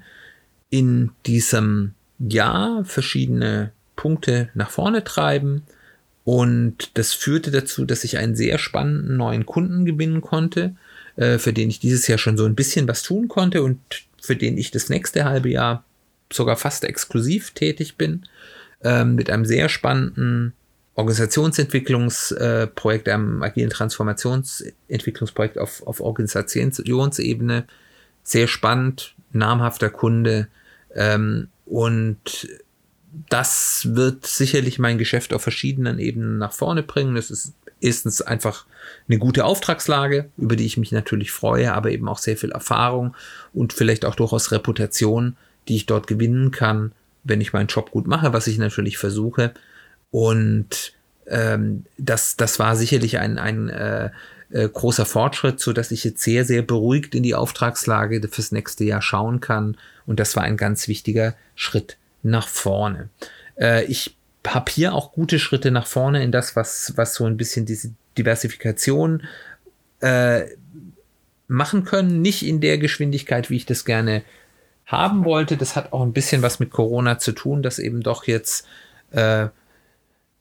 in 0.71 1.11
diesem 1.27 1.93
Jahr 2.17 2.83
verschiedene 2.83 3.73
Punkte 3.95 4.49
nach 4.53 4.69
vorne 4.69 5.03
treiben. 5.03 5.63
Und 6.23 6.97
das 6.97 7.13
führte 7.13 7.51
dazu, 7.51 7.85
dass 7.85 8.03
ich 8.03 8.17
einen 8.17 8.35
sehr 8.35 8.57
spannenden 8.57 9.17
neuen 9.17 9.45
Kunden 9.45 9.85
gewinnen 9.85 10.21
konnte, 10.21 10.75
äh, 11.17 11.37
für 11.37 11.53
den 11.53 11.69
ich 11.69 11.79
dieses 11.79 12.07
Jahr 12.07 12.17
schon 12.17 12.37
so 12.37 12.45
ein 12.45 12.55
bisschen 12.55 12.87
was 12.87 13.03
tun 13.03 13.27
konnte 13.27 13.61
und 13.61 13.79
für 14.21 14.35
den 14.35 14.57
ich 14.57 14.71
das 14.71 14.89
nächste 14.89 15.25
halbe 15.25 15.49
Jahr 15.49 15.83
sogar 16.33 16.57
fast 16.57 16.83
exklusiv 16.83 17.51
tätig 17.51 17.95
bin, 17.95 18.23
ähm, 18.83 19.13
mit 19.15 19.29
einem 19.29 19.45
sehr 19.45 19.69
spannenden 19.69 20.53
Organisationsentwicklungsprojekt, 20.95 23.07
einem 23.09 23.43
agilen 23.43 23.69
Transformationsentwicklungsprojekt 23.69 25.59
auf, 25.59 25.85
auf 25.85 25.99
Organisationsebene. 25.99 27.67
Sehr 28.23 28.47
spannend, 28.47 29.13
namhafter 29.31 29.91
Kunde 29.91 30.47
ähm, 30.95 31.49
und 31.65 32.47
das 33.29 33.89
wird 33.91 34.25
sicherlich 34.25 34.79
mein 34.79 34.97
Geschäft 34.97 35.33
auf 35.33 35.41
verschiedenen 35.41 35.99
Ebenen 35.99 36.37
nach 36.37 36.53
vorne 36.53 36.83
bringen. 36.83 37.15
Das 37.15 37.31
ist 37.31 37.53
erstens 37.81 38.21
einfach 38.21 38.65
eine 39.07 39.17
gute 39.17 39.45
Auftragslage, 39.45 40.29
über 40.37 40.55
die 40.55 40.65
ich 40.65 40.77
mich 40.77 40.91
natürlich 40.91 41.31
freue, 41.31 41.73
aber 41.73 41.91
eben 41.91 42.07
auch 42.07 42.17
sehr 42.17 42.37
viel 42.37 42.51
Erfahrung 42.51 43.15
und 43.53 43.73
vielleicht 43.73 44.05
auch 44.05 44.15
durchaus 44.15 44.51
Reputation, 44.51 45.37
die 45.67 45.75
ich 45.75 45.85
dort 45.85 46.07
gewinnen 46.07 46.51
kann, 46.51 46.91
wenn 47.23 47.41
ich 47.41 47.53
meinen 47.53 47.67
Job 47.67 47.91
gut 47.91 48.07
mache, 48.07 48.33
was 48.33 48.47
ich 48.47 48.57
natürlich 48.57 48.97
versuche. 48.97 49.53
Und 50.11 50.93
ähm, 51.27 51.85
das, 51.97 52.37
das 52.37 52.59
war 52.59 52.75
sicherlich 52.75 53.19
ein, 53.19 53.37
ein 53.37 53.69
äh, 53.69 54.11
äh, 54.51 54.69
großer 54.69 55.05
Fortschritt, 55.05 55.59
so 55.59 55.73
dass 55.73 55.91
ich 55.91 56.03
jetzt 56.03 56.21
sehr, 56.21 56.45
sehr 56.45 56.61
beruhigt 56.61 57.15
in 57.15 57.23
die 57.23 57.35
Auftragslage 57.35 58.25
fürs 58.27 58.51
nächste 58.51 58.83
Jahr 58.83 59.01
schauen 59.01 59.39
kann. 59.41 59.77
Und 60.05 60.19
das 60.19 60.35
war 60.35 60.43
ein 60.43 60.57
ganz 60.57 60.87
wichtiger 60.87 61.35
Schritt 61.55 61.97
nach 62.25 62.47
vorne. 62.47 63.09
Äh, 63.59 63.85
ich 63.85 64.15
habe 64.45 64.71
hier 64.71 64.93
auch 64.93 65.13
gute 65.13 65.39
Schritte 65.39 65.71
nach 65.71 65.87
vorne 65.87 66.23
in 66.23 66.31
das, 66.31 66.55
was, 66.55 66.93
was 66.95 67.13
so 67.13 67.25
ein 67.25 67.37
bisschen 67.37 67.65
diese 67.65 67.91
Diversifikation 68.17 69.23
äh, 70.01 70.45
machen 71.47 71.83
können. 71.83 72.21
Nicht 72.21 72.45
in 72.45 72.61
der 72.61 72.77
Geschwindigkeit, 72.77 73.49
wie 73.49 73.57
ich 73.57 73.65
das 73.65 73.85
gerne 73.85 74.23
haben 74.85 75.25
wollte. 75.25 75.57
Das 75.57 75.75
hat 75.75 75.93
auch 75.93 76.01
ein 76.01 76.13
bisschen 76.13 76.41
was 76.41 76.59
mit 76.59 76.71
Corona 76.71 77.17
zu 77.17 77.31
tun, 77.31 77.63
dass 77.63 77.79
eben 77.79 78.01
doch 78.01 78.25
jetzt 78.25 78.67
äh, 79.11 79.47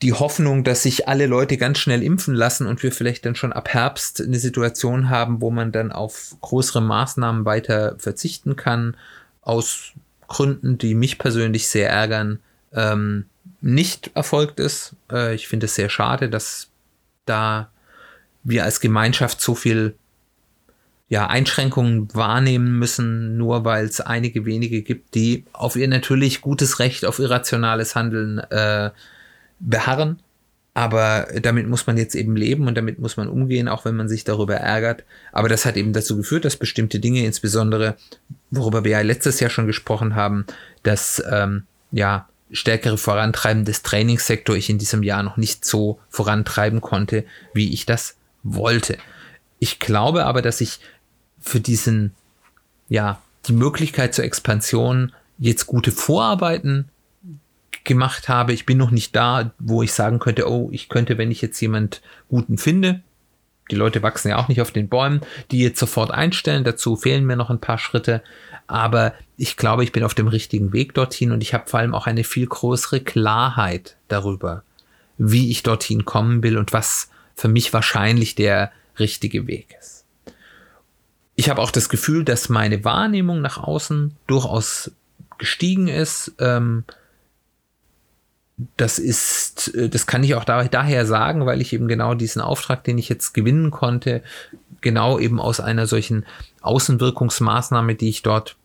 die 0.03 0.13
Hoffnung, 0.13 0.65
dass 0.65 0.83
sich 0.83 1.09
alle 1.09 1.27
Leute 1.27 1.57
ganz 1.57 1.79
schnell 1.79 2.03
impfen 2.03 2.35
lassen 2.35 2.67
und 2.67 2.83
wir 2.83 2.93
vielleicht 2.93 3.25
dann 3.25 3.37
schon 3.37 3.53
ab 3.53 3.71
Herbst 3.71 4.21
eine 4.21 4.39
Situation 4.39 5.09
haben, 5.09 5.41
wo 5.41 5.51
man 5.51 5.73
dann 5.73 5.93
auf 5.93 6.37
größere 6.41 6.83
Maßnahmen 6.83 7.45
weiter 7.45 7.97
verzichten 7.99 8.57
kann, 8.57 8.97
aus 9.41 9.93
Gründen, 10.35 10.79
die 10.79 10.97
mich 10.97 11.19
persönlich 11.19 11.69
sehr 11.69 11.89
ärgern, 11.91 12.41
ähm, 12.73 13.27
nicht 13.61 14.11
erfolgt 14.17 14.59
ist. 14.59 14.97
Äh, 15.11 15.37
ich 15.37 15.47
finde 15.47 15.67
es 15.67 15.77
sehr 15.77 15.89
schade, 15.89 16.29
dass 16.29 16.71
da 17.25 17.71
wir 18.43 18.65
als 18.65 18.81
Gemeinschaft 18.81 19.41
so 19.41 19.55
viel 19.55 19.95
ja, 21.09 21.29
Einschränkungen 21.29 22.13
wahrnehmen 22.17 22.81
müssen, 22.81 23.37
nur 23.37 23.65
weil 23.65 23.85
es 23.85 24.01
einige 24.01 24.45
wenige 24.45 24.83
gibt, 24.83 25.15
die 25.15 25.45
auf 25.53 25.77
ihr 25.77 25.87
natürlich 25.87 26.41
gutes 26.41 26.81
Recht 26.81 27.05
auf 27.05 27.21
irrationales 27.21 27.95
Handeln 27.95 28.39
äh, 28.39 28.91
beharren. 29.61 30.19
Aber 30.77 31.29
damit 31.41 31.69
muss 31.69 31.87
man 31.87 31.97
jetzt 31.97 32.17
eben 32.17 32.35
leben 32.35 32.67
und 32.67 32.77
damit 32.77 32.99
muss 32.99 33.17
man 33.17 33.29
umgehen, 33.29 33.69
auch 33.69 33.85
wenn 33.85 33.95
man 33.95 34.09
sich 34.09 34.25
darüber 34.25 34.57
ärgert. 34.57 35.05
Aber 35.31 35.49
das 35.49 35.65
hat 35.65 35.77
eben 35.77 35.93
dazu 35.93 36.17
geführt, 36.17 36.45
dass 36.45 36.57
bestimmte 36.57 36.99
Dinge, 36.99 37.25
insbesondere, 37.25 37.97
worüber 38.51 38.83
wir 38.83 38.91
ja 38.91 39.01
letztes 39.01 39.39
Jahr 39.39 39.51
schon 39.51 39.69
gesprochen 39.69 40.17
haben, 40.17 40.47
dass 40.83 41.23
ähm, 41.31 41.63
ja 41.93 42.29
stärkere 42.51 42.99
Vorantreiben 42.99 43.65
des 43.65 43.83
Trainingssektors 43.83 44.59
ich 44.59 44.71
in 44.71 44.79
diesem 44.79 45.03
Jahr 45.03 45.23
noch 45.23 45.37
nicht 45.37 45.65
so 45.65 46.01
vorantreiben 46.09 46.81
konnte, 46.81 47.25
wie 47.53 47.73
ich 47.73 47.87
das 47.87 48.17
wollte. 48.43 48.99
Ich 49.61 49.79
glaube 49.79 50.27
aber, 50.27 50.43
dass 50.43 50.61
ich 50.61 50.81
für 51.41 51.61
diesen, 51.61 52.15
ja, 52.89 53.21
die 53.47 53.53
Möglichkeit 53.53 54.15
zur 54.15 54.25
Expansion 54.25 55.13
jetzt 55.39 55.67
gute 55.67 55.93
Vorarbeiten 55.93 56.89
gemacht 57.85 58.29
habe. 58.29 58.53
Ich 58.53 58.67
bin 58.67 58.79
noch 58.79 58.91
nicht 58.91 59.15
da, 59.15 59.53
wo 59.59 59.83
ich 59.83 59.93
sagen 59.93 60.19
könnte, 60.19 60.51
oh, 60.51 60.69
ich 60.73 60.89
könnte, 60.89 61.19
wenn 61.19 61.31
ich 61.31 61.43
jetzt 61.43 61.61
jemand 61.61 62.03
guten 62.29 62.59
finde, 62.59 63.03
die 63.71 63.77
Leute 63.77 64.03
wachsen 64.03 64.29
ja 64.29 64.37
auch 64.37 64.49
nicht 64.49 64.61
auf 64.61 64.73
den 64.73 64.89
Bäumen, 64.89 65.21
die 65.51 65.61
jetzt 65.61 65.79
sofort 65.79 66.11
einstellen. 66.11 66.65
Dazu 66.65 66.97
fehlen 66.97 67.25
mir 67.25 67.37
noch 67.37 67.51
ein 67.51 67.61
paar 67.61 67.79
Schritte. 67.79 68.23
Aber 68.67 69.15
ich 69.37 69.57
glaube, 69.57 69.85
ich 69.85 69.93
bin 69.93 70.05
auf 70.05 70.15
dem 70.15 70.29
richtigen 70.29 70.73
Weg 70.73 70.95
dorthin 70.95 71.33
und 71.33 71.43
ich 71.43 71.55
habe 71.55 71.69
vor 71.69 71.81
allem 71.81 71.95
auch 71.95 72.07
eine 72.07 72.25
viel 72.25 72.47
größere 72.47 73.01
Klarheit 73.01 73.97
darüber, 74.09 74.63
wie 75.19 75.51
ich 75.51 75.63
dorthin 75.63 76.05
kommen 76.05 76.43
will 76.43 76.59
und 76.59 76.73
was 76.73 77.11
für 77.35 77.49
mich 77.49 77.73
wahrscheinlich 77.73 78.35
der 78.35 78.71
richtige 78.99 79.47
Weg 79.47 79.75
ist. 79.81 80.05
Ich 81.37 81.51
habe 81.51 81.61
auch 81.61 81.71
das 81.71 81.89
Gefühl, 81.89 82.25
dass 82.25 82.49
meine 82.49 82.85
Wahrnehmung 82.85 83.41
nach 83.41 83.59
außen 83.59 84.15
durchaus 84.27 84.93
gestiegen 85.39 85.89
ist. 85.89 86.33
Ähm, 86.39 86.85
das 88.77 88.99
ist, 88.99 89.75
äh, 89.75 89.89
das 89.89 90.07
kann 90.07 90.25
ich 90.25 90.35
auch 90.35 90.45
daher 90.45 91.07
sagen, 91.07 91.47
weil 91.47 91.61
ich 91.61 91.73
eben 91.73 91.89
genau 91.89 92.15
diesen 92.15 92.43
Auftrag, 92.43 92.85
den 92.85 92.99
ich 92.99 93.09
jetzt 93.09 93.35
gewinnen 93.35 93.71
konnte, 93.71 94.23
genau 94.81 95.19
eben 95.19 95.41
aus 95.41 95.61
einer 95.61 95.87
solchen 95.87 96.27
Außenwirkungsmaßnahme, 96.61 97.95
die 97.95 98.11
ich 98.11 98.23
dort 98.23 98.57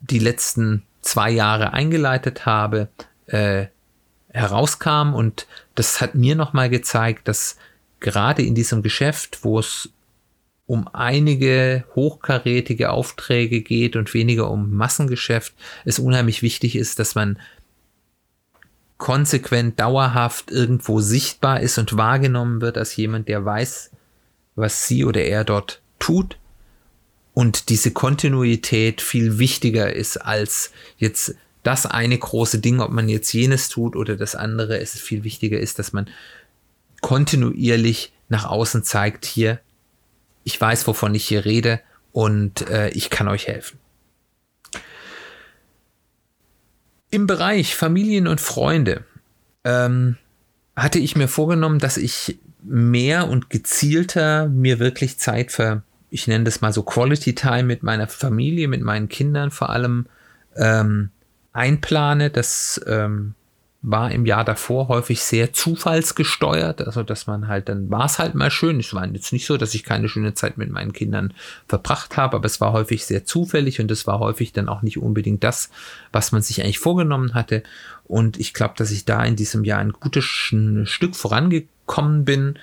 die 0.00 0.18
letzten 0.18 0.82
zwei 1.02 1.30
Jahre 1.30 1.72
eingeleitet 1.72 2.46
habe, 2.46 2.88
äh, 3.26 3.66
herauskam. 4.28 5.14
Und 5.14 5.46
das 5.74 6.00
hat 6.00 6.14
mir 6.14 6.34
nochmal 6.34 6.70
gezeigt, 6.70 7.28
dass 7.28 7.56
gerade 8.00 8.42
in 8.42 8.54
diesem 8.54 8.82
Geschäft, 8.82 9.40
wo 9.42 9.58
es 9.58 9.90
um 10.66 10.88
einige 10.92 11.84
hochkarätige 11.94 12.90
Aufträge 12.90 13.60
geht 13.62 13.94
und 13.94 14.12
weniger 14.14 14.50
um 14.50 14.72
Massengeschäft, 14.74 15.54
es 15.84 15.98
unheimlich 15.98 16.42
wichtig 16.42 16.76
ist, 16.76 16.98
dass 16.98 17.14
man 17.14 17.38
konsequent, 19.02 19.80
dauerhaft 19.80 20.52
irgendwo 20.52 21.00
sichtbar 21.00 21.58
ist 21.58 21.76
und 21.76 21.96
wahrgenommen 21.96 22.60
wird 22.60 22.78
als 22.78 22.94
jemand, 22.94 23.26
der 23.26 23.44
weiß, 23.44 23.90
was 24.54 24.86
sie 24.86 25.04
oder 25.04 25.24
er 25.24 25.42
dort 25.42 25.82
tut 25.98 26.38
und 27.34 27.68
diese 27.68 27.90
Kontinuität 27.90 29.02
viel 29.02 29.40
wichtiger 29.40 29.92
ist 29.92 30.18
als 30.18 30.70
jetzt 30.98 31.34
das 31.64 31.84
eine 31.84 32.16
große 32.16 32.60
Ding, 32.60 32.78
ob 32.78 32.92
man 32.92 33.08
jetzt 33.08 33.32
jenes 33.32 33.68
tut 33.68 33.96
oder 33.96 34.14
das 34.14 34.36
andere. 34.36 34.78
Es 34.78 34.94
ist 34.94 35.02
viel 35.02 35.24
wichtiger 35.24 35.58
ist, 35.58 35.80
dass 35.80 35.92
man 35.92 36.08
kontinuierlich 37.00 38.12
nach 38.28 38.44
außen 38.44 38.84
zeigt, 38.84 39.24
hier, 39.24 39.58
ich 40.44 40.60
weiß, 40.60 40.86
wovon 40.86 41.16
ich 41.16 41.26
hier 41.26 41.44
rede 41.44 41.80
und 42.12 42.68
äh, 42.70 42.90
ich 42.90 43.10
kann 43.10 43.26
euch 43.26 43.48
helfen. 43.48 43.81
Im 47.12 47.26
Bereich 47.26 47.76
Familien 47.76 48.26
und 48.26 48.40
Freunde 48.40 49.04
ähm, 49.64 50.16
hatte 50.74 50.98
ich 50.98 51.14
mir 51.14 51.28
vorgenommen, 51.28 51.78
dass 51.78 51.98
ich 51.98 52.38
mehr 52.62 53.28
und 53.28 53.50
gezielter 53.50 54.48
mir 54.48 54.78
wirklich 54.78 55.18
Zeit 55.18 55.52
für, 55.52 55.82
ich 56.08 56.26
nenne 56.26 56.44
das 56.44 56.62
mal 56.62 56.72
so 56.72 56.82
Quality 56.82 57.34
Time 57.34 57.64
mit 57.64 57.82
meiner 57.82 58.08
Familie, 58.08 58.66
mit 58.66 58.80
meinen 58.80 59.10
Kindern 59.10 59.50
vor 59.50 59.68
allem 59.68 60.06
ähm, 60.56 61.10
einplane. 61.52 62.30
Das 62.30 62.80
ähm, 62.86 63.34
war 63.82 64.12
im 64.12 64.26
Jahr 64.26 64.44
davor 64.44 64.86
häufig 64.86 65.22
sehr 65.22 65.52
zufallsgesteuert, 65.52 66.86
also 66.86 67.02
dass 67.02 67.26
man 67.26 67.48
halt, 67.48 67.68
dann 67.68 67.90
war 67.90 68.04
es 68.04 68.20
halt 68.20 68.36
mal 68.36 68.50
schön. 68.50 68.78
Es 68.78 68.94
war 68.94 69.04
jetzt 69.06 69.32
nicht 69.32 69.44
so, 69.44 69.56
dass 69.56 69.74
ich 69.74 69.82
keine 69.82 70.08
schöne 70.08 70.34
Zeit 70.34 70.56
mit 70.56 70.70
meinen 70.70 70.92
Kindern 70.92 71.34
verbracht 71.66 72.16
habe, 72.16 72.36
aber 72.36 72.46
es 72.46 72.60
war 72.60 72.72
häufig 72.72 73.04
sehr 73.04 73.24
zufällig 73.24 73.80
und 73.80 73.90
es 73.90 74.06
war 74.06 74.20
häufig 74.20 74.52
dann 74.52 74.68
auch 74.68 74.82
nicht 74.82 74.98
unbedingt 74.98 75.42
das, 75.42 75.68
was 76.12 76.30
man 76.30 76.42
sich 76.42 76.62
eigentlich 76.62 76.78
vorgenommen 76.78 77.34
hatte. 77.34 77.64
Und 78.04 78.38
ich 78.38 78.54
glaube, 78.54 78.74
dass 78.76 78.92
ich 78.92 79.04
da 79.04 79.24
in 79.24 79.34
diesem 79.34 79.64
Jahr 79.64 79.80
ein 79.80 79.92
gutes 79.92 80.24
Stück 80.24 81.16
vorangekommen 81.16 82.24
bin. 82.24 82.58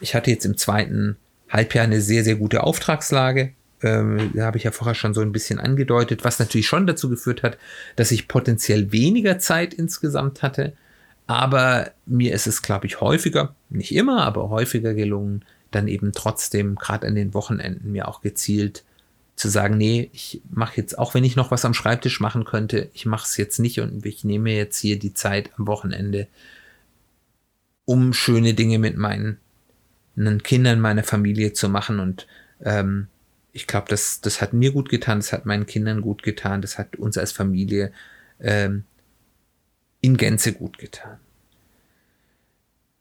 Ich 0.00 0.14
hatte 0.14 0.30
jetzt 0.30 0.44
im 0.44 0.58
zweiten 0.58 1.16
Halbjahr 1.48 1.84
eine 1.84 2.02
sehr, 2.02 2.22
sehr 2.22 2.36
gute 2.36 2.64
Auftragslage. 2.64 3.54
Ähm, 3.82 4.32
habe 4.38 4.58
ich 4.58 4.64
ja 4.64 4.72
vorher 4.72 4.94
schon 4.94 5.14
so 5.14 5.22
ein 5.22 5.32
bisschen 5.32 5.58
angedeutet, 5.58 6.24
was 6.24 6.38
natürlich 6.38 6.66
schon 6.66 6.86
dazu 6.86 7.08
geführt 7.08 7.42
hat, 7.42 7.56
dass 7.96 8.10
ich 8.10 8.28
potenziell 8.28 8.92
weniger 8.92 9.38
Zeit 9.38 9.72
insgesamt 9.72 10.42
hatte. 10.42 10.74
Aber 11.26 11.92
mir 12.06 12.34
ist 12.34 12.46
es, 12.46 12.60
glaube 12.60 12.86
ich, 12.86 13.00
häufiger, 13.00 13.54
nicht 13.70 13.94
immer, 13.94 14.24
aber 14.24 14.50
häufiger 14.50 14.94
gelungen, 14.94 15.44
dann 15.70 15.88
eben 15.88 16.12
trotzdem, 16.12 16.74
gerade 16.74 17.06
an 17.06 17.14
den 17.14 17.34
Wochenenden, 17.34 17.92
mir 17.92 18.08
auch 18.08 18.20
gezielt 18.20 18.84
zu 19.36 19.48
sagen, 19.48 19.78
nee, 19.78 20.10
ich 20.12 20.42
mache 20.50 20.76
jetzt, 20.76 20.98
auch 20.98 21.14
wenn 21.14 21.24
ich 21.24 21.36
noch 21.36 21.50
was 21.50 21.64
am 21.64 21.72
Schreibtisch 21.72 22.20
machen 22.20 22.44
könnte, 22.44 22.90
ich 22.92 23.06
mache 23.06 23.24
es 23.24 23.38
jetzt 23.38 23.58
nicht 23.58 23.80
und 23.80 24.04
ich 24.04 24.22
nehme 24.22 24.50
jetzt 24.52 24.78
hier 24.78 24.98
die 24.98 25.14
Zeit 25.14 25.50
am 25.56 25.66
Wochenende, 25.66 26.28
um 27.86 28.12
schöne 28.12 28.52
Dinge 28.52 28.78
mit 28.78 28.98
meinen 28.98 29.38
Kindern, 30.42 30.80
meiner 30.80 31.04
Familie 31.04 31.54
zu 31.54 31.70
machen 31.70 32.00
und 32.00 32.26
ähm, 32.62 33.06
ich 33.52 33.66
glaube, 33.66 33.86
das, 33.88 34.20
das 34.20 34.40
hat 34.40 34.52
mir 34.52 34.72
gut 34.72 34.88
getan, 34.88 35.18
das 35.18 35.32
hat 35.32 35.46
meinen 35.46 35.66
Kindern 35.66 36.00
gut 36.00 36.22
getan, 36.22 36.62
das 36.62 36.78
hat 36.78 36.96
uns 36.96 37.18
als 37.18 37.32
Familie 37.32 37.92
ähm, 38.40 38.84
in 40.00 40.16
Gänze 40.16 40.52
gut 40.52 40.78
getan. 40.78 41.18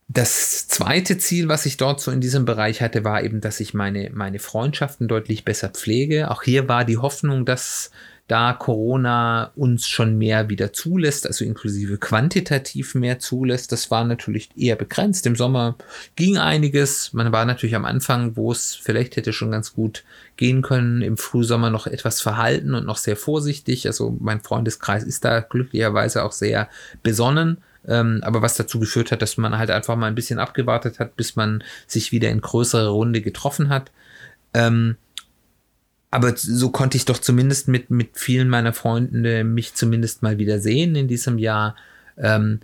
Das 0.07 0.67
zweite 0.67 1.19
Ziel, 1.19 1.49
was 1.49 1.67
ich 1.67 1.77
dort 1.77 2.01
so 2.01 2.09
in 2.09 2.19
diesem 2.19 2.43
Bereich 2.43 2.81
hatte, 2.81 3.03
war 3.03 3.23
eben, 3.23 3.41
dass 3.41 3.59
ich 3.59 3.75
meine, 3.75 4.09
meine 4.11 4.39
Freundschaften 4.39 5.07
deutlich 5.07 5.45
besser 5.45 5.69
pflege. 5.69 6.31
Auch 6.31 6.41
hier 6.41 6.67
war 6.67 6.83
die 6.83 6.97
Hoffnung, 6.97 7.45
dass 7.45 7.91
da 8.29 8.53
Corona 8.53 9.51
uns 9.55 9.87
schon 9.87 10.19
mehr 10.19 10.49
wieder 10.49 10.71
zulässt, 10.71 11.25
also 11.25 11.43
inklusive 11.43 11.97
quantitativ 11.97 12.93
mehr 12.93 13.17
zulässt. 13.17 13.71
Das 13.71 13.89
war 13.89 14.05
natürlich 14.05 14.49
eher 14.55 14.75
begrenzt. 14.75 15.25
Im 15.25 15.35
Sommer 15.35 15.75
ging 16.15 16.37
einiges. 16.37 17.11
Man 17.11 17.31
war 17.31 17.45
natürlich 17.45 17.75
am 17.75 17.85
Anfang, 17.85 18.37
wo 18.37 18.51
es 18.51 18.75
vielleicht 18.75 19.15
hätte 19.15 19.33
schon 19.33 19.49
ganz 19.49 19.73
gut 19.73 20.03
gehen 20.37 20.61
können, 20.61 21.01
im 21.01 21.17
Frühsommer 21.17 21.71
noch 21.71 21.87
etwas 21.87 22.21
verhalten 22.21 22.75
und 22.75 22.85
noch 22.85 22.97
sehr 22.97 23.17
vorsichtig. 23.17 23.87
Also 23.87 24.15
mein 24.19 24.41
Freundeskreis 24.41 25.03
ist 25.03 25.25
da 25.25 25.39
glücklicherweise 25.39 26.23
auch 26.23 26.31
sehr 26.31 26.69
besonnen. 27.01 27.57
Ähm, 27.87 28.19
aber 28.21 28.43
was 28.43 28.55
dazu 28.55 28.79
geführt 28.79 29.11
hat, 29.11 29.23
dass 29.23 29.37
man 29.37 29.57
halt 29.57 29.71
einfach 29.71 29.95
mal 29.95 30.05
ein 30.05 30.15
bisschen 30.15 30.37
abgewartet 30.37 30.99
hat, 30.99 31.15
bis 31.15 31.35
man 31.35 31.63
sich 31.87 32.11
wieder 32.11 32.29
in 32.29 32.41
größere 32.41 32.89
Runde 32.89 33.21
getroffen 33.21 33.69
hat. 33.69 33.91
Ähm, 34.53 34.97
aber 36.11 36.35
so 36.35 36.69
konnte 36.69 36.97
ich 36.97 37.05
doch 37.05 37.19
zumindest 37.19 37.67
mit, 37.67 37.91
mit 37.91 38.17
vielen 38.17 38.49
meiner 38.49 38.73
Freunde 38.73 39.43
mich 39.43 39.75
zumindest 39.75 40.23
mal 40.23 40.39
wieder 40.39 40.59
sehen 40.59 40.95
in 40.95 41.07
diesem 41.07 41.37
Jahr. 41.37 41.75
Ähm, 42.17 42.61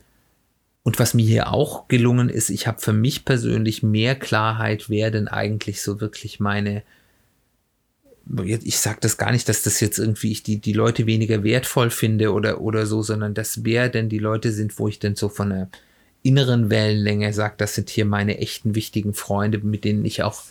und 0.83 0.99
was 0.99 1.13
mir 1.13 1.25
hier 1.25 1.51
auch 1.51 1.87
gelungen 1.87 2.29
ist, 2.29 2.49
ich 2.49 2.67
habe 2.67 2.81
für 2.81 2.93
mich 2.93 3.25
persönlich 3.25 3.83
mehr 3.83 4.15
Klarheit, 4.15 4.89
wer 4.89 5.11
denn 5.11 5.27
eigentlich 5.27 5.81
so 5.81 6.01
wirklich 6.01 6.39
meine, 6.39 6.83
ich 8.45 8.79
sage 8.79 8.97
das 9.01 9.17
gar 9.17 9.31
nicht, 9.31 9.47
dass 9.47 9.61
das 9.61 9.79
jetzt 9.79 9.99
irgendwie 9.99 10.31
ich 10.31 10.41
die, 10.41 10.57
die 10.57 10.73
Leute 10.73 11.05
weniger 11.05 11.43
wertvoll 11.43 11.91
finde 11.91 12.33
oder, 12.33 12.61
oder 12.61 12.87
so, 12.87 13.03
sondern 13.03 13.35
dass 13.35 13.63
wer 13.63 13.89
denn 13.89 14.09
die 14.09 14.19
Leute 14.19 14.51
sind, 14.51 14.77
wo 14.79 14.87
ich 14.87 14.97
denn 14.97 15.15
so 15.15 15.29
von 15.29 15.49
der 15.51 15.69
inneren 16.23 16.71
Wellenlänge 16.71 17.33
sage, 17.33 17.53
das 17.57 17.75
sind 17.75 17.91
hier 17.91 18.05
meine 18.05 18.39
echten 18.39 18.73
wichtigen 18.73 19.13
Freunde, 19.13 19.59
mit 19.59 19.83
denen 19.83 20.05
ich 20.05 20.23
auch 20.23 20.41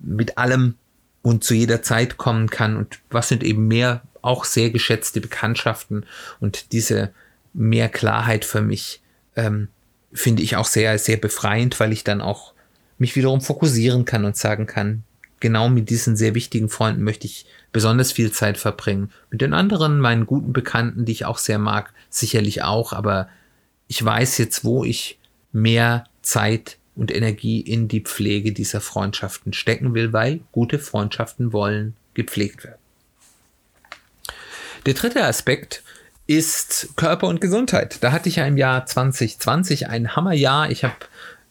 mit 0.00 0.38
allem 0.38 0.76
und 1.22 1.44
zu 1.44 1.54
jeder 1.54 1.82
Zeit 1.82 2.16
kommen 2.16 2.50
kann. 2.50 2.76
Und 2.76 3.00
was 3.10 3.28
sind 3.28 3.42
eben 3.42 3.68
mehr 3.68 4.02
auch 4.22 4.44
sehr 4.44 4.70
geschätzte 4.70 5.20
Bekanntschaften. 5.20 6.06
Und 6.40 6.72
diese 6.72 7.10
mehr 7.52 7.88
Klarheit 7.88 8.44
für 8.44 8.60
mich 8.60 9.02
ähm, 9.36 9.68
finde 10.12 10.42
ich 10.42 10.56
auch 10.56 10.66
sehr, 10.66 10.98
sehr 10.98 11.16
befreiend, 11.16 11.78
weil 11.80 11.92
ich 11.92 12.04
dann 12.04 12.20
auch 12.20 12.52
mich 12.98 13.16
wiederum 13.16 13.40
fokussieren 13.40 14.04
kann 14.04 14.24
und 14.24 14.36
sagen 14.36 14.66
kann, 14.66 15.04
genau 15.40 15.68
mit 15.68 15.88
diesen 15.88 16.16
sehr 16.16 16.34
wichtigen 16.34 16.68
Freunden 16.68 17.02
möchte 17.02 17.26
ich 17.26 17.46
besonders 17.72 18.12
viel 18.12 18.30
Zeit 18.30 18.58
verbringen. 18.58 19.10
Mit 19.30 19.40
den 19.40 19.54
anderen, 19.54 20.00
meinen 20.00 20.26
guten 20.26 20.52
Bekannten, 20.52 21.04
die 21.06 21.12
ich 21.12 21.24
auch 21.24 21.38
sehr 21.38 21.58
mag, 21.58 21.92
sicherlich 22.10 22.62
auch, 22.62 22.92
aber 22.92 23.28
ich 23.88 24.04
weiß 24.04 24.38
jetzt, 24.38 24.64
wo 24.64 24.84
ich 24.84 25.18
mehr 25.52 26.04
Zeit 26.22 26.76
und 27.00 27.10
Energie 27.10 27.60
in 27.60 27.88
die 27.88 28.02
Pflege 28.02 28.52
dieser 28.52 28.82
Freundschaften 28.82 29.54
stecken 29.54 29.94
will, 29.94 30.12
weil 30.12 30.40
gute 30.52 30.78
Freundschaften 30.78 31.54
wollen 31.54 31.96
gepflegt 32.12 32.62
werden. 32.62 32.78
Der 34.84 34.92
dritte 34.92 35.24
Aspekt 35.24 35.82
ist 36.26 36.90
Körper 36.96 37.28
und 37.28 37.40
Gesundheit. 37.40 38.02
Da 38.02 38.12
hatte 38.12 38.28
ich 38.28 38.36
ja 38.36 38.44
im 38.44 38.58
Jahr 38.58 38.84
2020 38.84 39.88
ein 39.88 40.14
Hammerjahr. 40.14 40.70
Ich 40.70 40.84
habe 40.84 40.94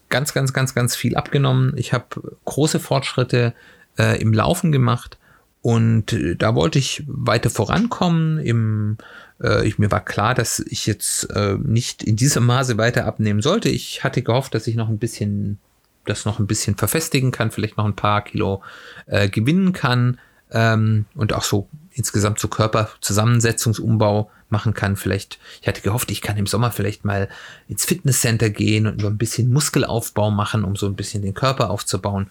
ganz, 0.10 0.34
ganz, 0.34 0.54
ganz, 0.54 0.76
ganz 0.76 0.96
viel 0.96 1.16
abgenommen. 1.16 1.74
Ich 1.78 1.94
habe 1.94 2.38
große 2.46 2.80
Fortschritte 2.80 3.56
äh, 3.98 4.22
im 4.22 4.34
Laufen 4.34 4.72
gemacht 4.72 5.18
und 5.62 6.14
äh, 6.14 6.36
da 6.36 6.56
wollte 6.56 6.80
ich 6.80 7.04
weiter 7.08 7.50
vorankommen 7.50 8.40
im 8.40 8.98
äh, 9.42 9.68
ich, 9.68 9.80
mir 9.80 9.92
war 9.92 10.04
klar, 10.04 10.36
dass 10.36 10.60
ich 10.60 10.86
jetzt 10.86 11.30
äh, 11.32 11.58
nicht 11.62 12.04
in 12.04 12.16
diesem 12.16 12.46
Maße 12.46 12.78
weiter 12.78 13.06
abnehmen 13.06 13.42
sollte. 13.42 13.70
Ich 13.70 14.04
hatte 14.04 14.22
gehofft, 14.22 14.54
dass 14.54 14.68
ich 14.68 14.76
noch 14.76 14.90
ein 14.90 15.00
bisschen, 15.00 15.60
das 16.06 16.26
noch 16.26 16.40
ein 16.40 16.48
bisschen 16.48 16.76
verfestigen 16.76 17.32
kann, 17.32 17.52
vielleicht 17.52 17.78
noch 17.78 17.86
ein 17.86 17.96
paar 17.96 18.24
Kilo 18.24 18.62
äh, 19.06 19.30
gewinnen 19.30 19.74
kann 19.74 20.20
ähm, 20.52 21.06
und 21.16 21.34
auch 21.34 21.44
so 21.44 21.68
insgesamt 21.92 22.40
so 22.40 22.48
Körperzusammensetzungsumbau 22.48 24.30
machen 24.50 24.74
kann. 24.74 24.96
Vielleicht, 24.96 25.40
ich 25.62 25.68
hatte 25.68 25.82
gehofft, 25.82 26.12
ich 26.12 26.22
kann 26.22 26.38
im 26.38 26.48
Sommer 26.48 26.72
vielleicht 26.72 27.06
mal 27.06 27.30
ins 27.68 27.86
Fitnesscenter 27.86 28.50
gehen 28.50 28.88
und 28.88 29.02
nur 29.02 29.10
ein 29.10 29.18
bisschen 29.18 29.52
Muskelaufbau 29.52 30.32
machen, 30.32 30.64
um 30.64 30.76
so 30.76 30.88
ein 30.88 30.96
bisschen 30.96 31.22
den 31.22 31.34
Körper 31.34 31.70
aufzubauen. 31.70 32.30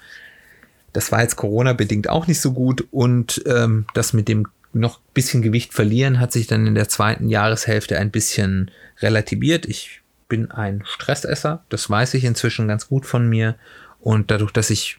Das 0.92 1.12
war 1.12 1.22
jetzt 1.22 1.36
Corona-bedingt 1.36 2.08
auch 2.08 2.26
nicht 2.26 2.40
so 2.40 2.52
gut 2.52 2.86
und 2.90 3.42
ähm, 3.46 3.86
das 3.94 4.12
mit 4.12 4.28
dem 4.28 4.46
noch 4.72 4.98
ein 4.98 5.14
bisschen 5.14 5.42
Gewicht 5.42 5.72
verlieren 5.72 6.20
hat 6.20 6.32
sich 6.32 6.46
dann 6.46 6.66
in 6.66 6.74
der 6.74 6.88
zweiten 6.88 7.28
Jahreshälfte 7.28 7.98
ein 7.98 8.10
bisschen 8.10 8.70
relativiert. 9.00 9.66
Ich 9.66 10.02
bin 10.28 10.50
ein 10.50 10.82
Stressesser, 10.84 11.64
das 11.68 11.88
weiß 11.88 12.14
ich 12.14 12.24
inzwischen 12.24 12.68
ganz 12.68 12.88
gut 12.88 13.06
von 13.06 13.28
mir. 13.28 13.56
Und 14.00 14.30
dadurch, 14.30 14.52
dass 14.52 14.70
ich 14.70 14.98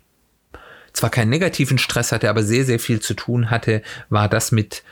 zwar 0.93 1.09
keinen 1.09 1.29
negativen 1.29 1.77
Stress 1.77 2.11
hatte, 2.11 2.29
aber 2.29 2.43
sehr, 2.43 2.65
sehr 2.65 2.79
viel 2.79 2.99
zu 2.99 3.13
tun 3.13 3.49
hatte, 3.51 3.81
war 4.09 4.27
das 4.27 4.51
mit 4.51 4.83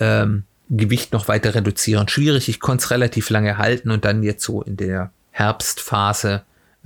ähm, 0.00 0.44
Gewicht 0.68 1.12
noch 1.12 1.28
weiter 1.28 1.54
reduzieren 1.54 2.08
schwierig. 2.08 2.48
Ich 2.48 2.60
konnte 2.60 2.84
es 2.84 2.90
relativ 2.90 3.30
lange 3.30 3.58
halten 3.58 3.90
und 3.90 4.04
dann 4.04 4.22
jetzt 4.22 4.44
so 4.44 4.62
in 4.62 4.76
der 4.76 5.12
Herbstphase 5.30 6.42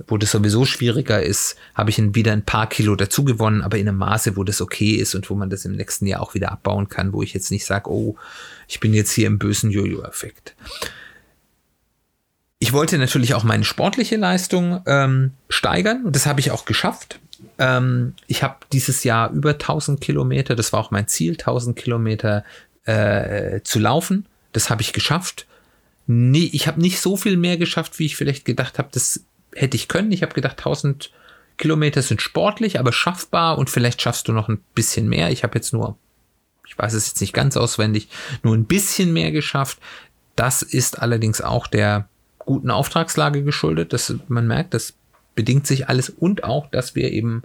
wo 0.07 0.17
das 0.17 0.31
sowieso 0.31 0.65
schwieriger 0.65 1.21
ist, 1.21 1.55
habe 1.75 1.89
ich 1.89 1.97
wieder 2.15 2.31
ein 2.31 2.45
paar 2.45 2.67
Kilo 2.67 2.95
dazu 2.95 3.23
gewonnen, 3.25 3.61
aber 3.61 3.77
in 3.77 3.87
einem 3.87 3.97
Maße, 3.97 4.37
wo 4.37 4.43
das 4.43 4.61
okay 4.61 4.95
ist 4.95 5.15
und 5.15 5.29
wo 5.29 5.35
man 5.35 5.49
das 5.49 5.65
im 5.65 5.73
nächsten 5.73 6.05
Jahr 6.05 6.21
auch 6.21 6.33
wieder 6.33 6.51
abbauen 6.51 6.87
kann, 6.87 7.13
wo 7.13 7.21
ich 7.21 7.33
jetzt 7.33 7.51
nicht 7.51 7.65
sage, 7.65 7.89
oh, 7.89 8.15
ich 8.67 8.79
bin 8.79 8.93
jetzt 8.93 9.11
hier 9.11 9.27
im 9.27 9.39
bösen 9.39 9.71
Jojo-Effekt. 9.71 10.55
Ich 12.59 12.73
wollte 12.73 12.97
natürlich 12.97 13.33
auch 13.33 13.43
meine 13.43 13.63
sportliche 13.63 14.17
Leistung 14.17 14.81
ähm, 14.85 15.31
steigern 15.47 16.05
und 16.05 16.15
das 16.15 16.25
habe 16.25 16.39
ich 16.39 16.51
auch 16.51 16.65
geschafft. 16.65 17.19
Ähm, 17.57 18.13
ich 18.27 18.43
habe 18.43 18.57
dieses 18.73 19.03
Jahr 19.03 19.31
über 19.31 19.51
1000 19.51 20.01
Kilometer, 20.01 20.55
das 20.55 20.73
war 20.73 20.81
auch 20.81 20.91
mein 20.91 21.07
Ziel, 21.07 21.33
1000 21.33 21.75
Kilometer 21.75 22.43
äh, 22.83 23.61
zu 23.63 23.79
laufen. 23.79 24.25
Das 24.51 24.69
habe 24.69 24.81
ich 24.81 24.93
geschafft. 24.93 25.45
Nee, 26.07 26.49
ich 26.51 26.67
habe 26.67 26.81
nicht 26.81 26.99
so 26.99 27.15
viel 27.15 27.37
mehr 27.37 27.57
geschafft, 27.57 27.99
wie 27.99 28.05
ich 28.05 28.15
vielleicht 28.15 28.43
gedacht 28.43 28.79
habe, 28.79 28.89
das 28.91 29.23
hätte 29.55 29.75
ich 29.75 29.87
können. 29.87 30.11
Ich 30.11 30.23
habe 30.23 30.33
gedacht, 30.33 30.57
1000 30.57 31.11
Kilometer 31.57 32.01
sind 32.01 32.21
sportlich, 32.21 32.79
aber 32.79 32.91
schaffbar 32.91 33.57
und 33.57 33.69
vielleicht 33.69 34.01
schaffst 34.01 34.27
du 34.27 34.31
noch 34.31 34.47
ein 34.47 34.63
bisschen 34.75 35.09
mehr. 35.09 35.29
Ich 35.29 35.43
habe 35.43 35.55
jetzt 35.55 35.73
nur, 35.73 35.97
ich 36.65 36.77
weiß 36.77 36.93
es 36.93 37.07
jetzt 37.07 37.21
nicht 37.21 37.33
ganz 37.33 37.57
auswendig, 37.57 38.07
nur 38.43 38.55
ein 38.55 38.65
bisschen 38.65 39.11
mehr 39.11 39.31
geschafft. 39.31 39.79
Das 40.35 40.61
ist 40.61 41.01
allerdings 41.01 41.41
auch 41.41 41.67
der 41.67 42.07
guten 42.39 42.71
Auftragslage 42.71 43.43
geschuldet. 43.43 43.93
dass 43.93 44.15
man 44.27 44.47
merkt, 44.47 44.73
das 44.73 44.93
bedingt 45.35 45.67
sich 45.67 45.89
alles 45.89 46.09
und 46.09 46.43
auch, 46.43 46.67
dass 46.67 46.95
wir 46.95 47.11
eben 47.11 47.43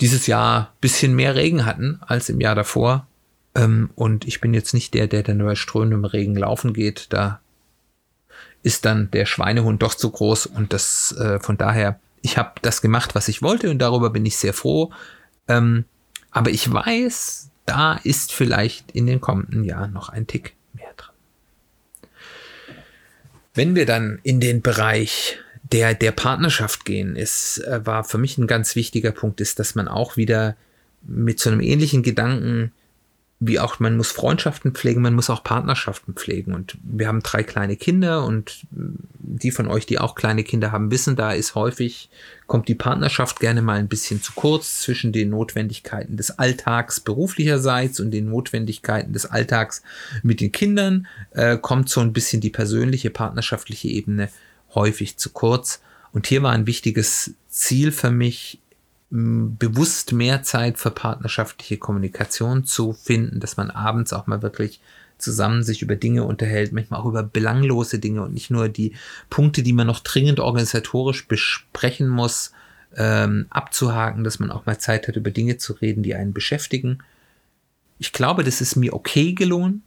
dieses 0.00 0.26
Jahr 0.26 0.72
bisschen 0.80 1.14
mehr 1.14 1.34
Regen 1.34 1.66
hatten 1.66 2.00
als 2.06 2.28
im 2.28 2.40
Jahr 2.40 2.54
davor. 2.54 3.06
Ähm, 3.54 3.90
und 3.94 4.26
ich 4.26 4.40
bin 4.40 4.54
jetzt 4.54 4.74
nicht 4.74 4.94
der, 4.94 5.06
der 5.06 5.22
dann 5.22 5.40
über 5.40 5.56
strömendem 5.56 6.04
Regen 6.04 6.36
laufen 6.36 6.72
geht. 6.72 7.06
Da 7.10 7.40
ist 8.62 8.84
dann 8.84 9.10
der 9.10 9.26
Schweinehund 9.26 9.82
doch 9.82 9.94
zu 9.94 10.10
groß 10.10 10.46
und 10.46 10.72
das 10.72 11.12
äh, 11.18 11.38
von 11.40 11.56
daher, 11.56 11.98
ich 12.22 12.36
habe 12.36 12.52
das 12.62 12.82
gemacht, 12.82 13.14
was 13.14 13.28
ich 13.28 13.42
wollte 13.42 13.70
und 13.70 13.78
darüber 13.78 14.10
bin 14.10 14.26
ich 14.26 14.36
sehr 14.36 14.52
froh. 14.52 14.92
Ähm, 15.48 15.84
aber 16.30 16.50
ich 16.50 16.70
weiß, 16.70 17.50
da 17.66 17.94
ist 18.04 18.32
vielleicht 18.32 18.90
in 18.92 19.06
den 19.06 19.20
kommenden 19.20 19.64
Jahren 19.64 19.92
noch 19.92 20.08
ein 20.08 20.26
Tick 20.26 20.54
mehr 20.74 20.92
dran. 20.96 21.14
Wenn 23.54 23.74
wir 23.74 23.86
dann 23.86 24.18
in 24.22 24.40
den 24.40 24.60
Bereich 24.60 25.38
der, 25.62 25.94
der 25.94 26.12
Partnerschaft 26.12 26.84
gehen, 26.84 27.16
ist, 27.16 27.58
äh, 27.58 27.84
war 27.84 28.04
für 28.04 28.18
mich 28.18 28.38
ein 28.38 28.46
ganz 28.46 28.76
wichtiger 28.76 29.12
Punkt, 29.12 29.40
ist, 29.40 29.58
dass 29.58 29.74
man 29.74 29.88
auch 29.88 30.16
wieder 30.16 30.56
mit 31.02 31.40
so 31.40 31.50
einem 31.50 31.60
ähnlichen 31.60 32.02
Gedanken 32.02 32.72
wie 33.42 33.58
auch 33.58 33.80
man 33.80 33.96
muss 33.96 34.12
Freundschaften 34.12 34.72
pflegen, 34.72 35.00
man 35.00 35.14
muss 35.14 35.30
auch 35.30 35.42
Partnerschaften 35.42 36.12
pflegen. 36.12 36.52
Und 36.52 36.76
wir 36.82 37.08
haben 37.08 37.22
drei 37.22 37.42
kleine 37.42 37.76
Kinder 37.76 38.26
und 38.26 38.66
die 38.70 39.50
von 39.50 39.66
euch, 39.66 39.86
die 39.86 39.98
auch 39.98 40.14
kleine 40.14 40.44
Kinder 40.44 40.72
haben, 40.72 40.90
wissen, 40.90 41.16
da 41.16 41.32
ist 41.32 41.54
häufig, 41.54 42.10
kommt 42.46 42.68
die 42.68 42.74
Partnerschaft 42.74 43.40
gerne 43.40 43.62
mal 43.62 43.78
ein 43.78 43.88
bisschen 43.88 44.22
zu 44.22 44.32
kurz 44.34 44.82
zwischen 44.82 45.10
den 45.12 45.30
Notwendigkeiten 45.30 46.18
des 46.18 46.38
Alltags 46.38 47.00
beruflicherseits 47.00 47.98
und 47.98 48.10
den 48.10 48.28
Notwendigkeiten 48.28 49.14
des 49.14 49.24
Alltags 49.24 49.82
mit 50.22 50.42
den 50.42 50.52
Kindern, 50.52 51.06
äh, 51.30 51.56
kommt 51.56 51.88
so 51.88 52.02
ein 52.02 52.12
bisschen 52.12 52.42
die 52.42 52.50
persönliche, 52.50 53.08
partnerschaftliche 53.08 53.88
Ebene 53.88 54.28
häufig 54.74 55.16
zu 55.16 55.30
kurz. 55.30 55.80
Und 56.12 56.26
hier 56.26 56.42
war 56.42 56.52
ein 56.52 56.66
wichtiges 56.66 57.34
Ziel 57.48 57.90
für 57.90 58.10
mich, 58.10 58.59
bewusst 59.10 60.12
mehr 60.12 60.42
Zeit 60.42 60.78
für 60.78 60.92
partnerschaftliche 60.92 61.78
Kommunikation 61.78 62.64
zu 62.64 62.92
finden, 62.92 63.40
dass 63.40 63.56
man 63.56 63.70
abends 63.70 64.12
auch 64.12 64.28
mal 64.28 64.42
wirklich 64.42 64.80
zusammen 65.18 65.62
sich 65.62 65.82
über 65.82 65.96
Dinge 65.96 66.24
unterhält, 66.24 66.72
manchmal 66.72 67.00
auch 67.00 67.06
über 67.06 67.22
belanglose 67.22 67.98
Dinge 67.98 68.22
und 68.22 68.32
nicht 68.32 68.50
nur 68.50 68.68
die 68.68 68.94
Punkte, 69.28 69.62
die 69.62 69.72
man 69.72 69.86
noch 69.86 70.00
dringend 70.00 70.40
organisatorisch 70.40 71.26
besprechen 71.26 72.08
muss, 72.08 72.52
ähm, 72.96 73.46
abzuhaken, 73.50 74.24
dass 74.24 74.38
man 74.38 74.50
auch 74.50 74.66
mal 74.66 74.78
Zeit 74.78 75.08
hat, 75.08 75.16
über 75.16 75.30
Dinge 75.30 75.58
zu 75.58 75.74
reden, 75.74 76.02
die 76.02 76.14
einen 76.14 76.32
beschäftigen. 76.32 76.98
Ich 77.98 78.12
glaube, 78.12 78.44
das 78.44 78.60
ist 78.60 78.76
mir 78.76 78.94
okay 78.94 79.34
gelungen. 79.34 79.82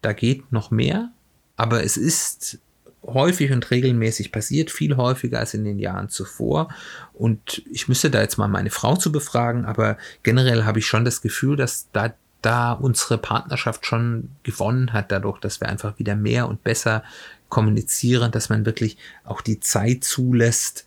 Da 0.00 0.12
geht 0.12 0.52
noch 0.52 0.70
mehr, 0.70 1.10
aber 1.56 1.84
es 1.84 1.96
ist 1.96 2.58
häufig 3.04 3.50
und 3.52 3.70
regelmäßig 3.70 4.32
passiert, 4.32 4.70
viel 4.70 4.96
häufiger 4.96 5.40
als 5.40 5.54
in 5.54 5.64
den 5.64 5.78
Jahren 5.78 6.08
zuvor. 6.08 6.68
Und 7.12 7.62
ich 7.70 7.88
müsste 7.88 8.10
da 8.10 8.20
jetzt 8.20 8.38
mal 8.38 8.48
meine 8.48 8.70
Frau 8.70 8.96
zu 8.96 9.10
befragen, 9.10 9.64
aber 9.64 9.98
generell 10.22 10.64
habe 10.64 10.78
ich 10.78 10.86
schon 10.86 11.04
das 11.04 11.20
Gefühl, 11.20 11.56
dass 11.56 11.88
da, 11.92 12.14
da 12.42 12.72
unsere 12.72 13.18
Partnerschaft 13.18 13.86
schon 13.86 14.30
gewonnen 14.42 14.92
hat, 14.92 15.10
dadurch, 15.10 15.40
dass 15.40 15.60
wir 15.60 15.68
einfach 15.68 15.98
wieder 15.98 16.14
mehr 16.14 16.48
und 16.48 16.62
besser 16.62 17.02
kommunizieren, 17.48 18.30
dass 18.30 18.48
man 18.48 18.64
wirklich 18.64 18.96
auch 19.24 19.40
die 19.40 19.60
Zeit 19.60 20.04
zulässt, 20.04 20.86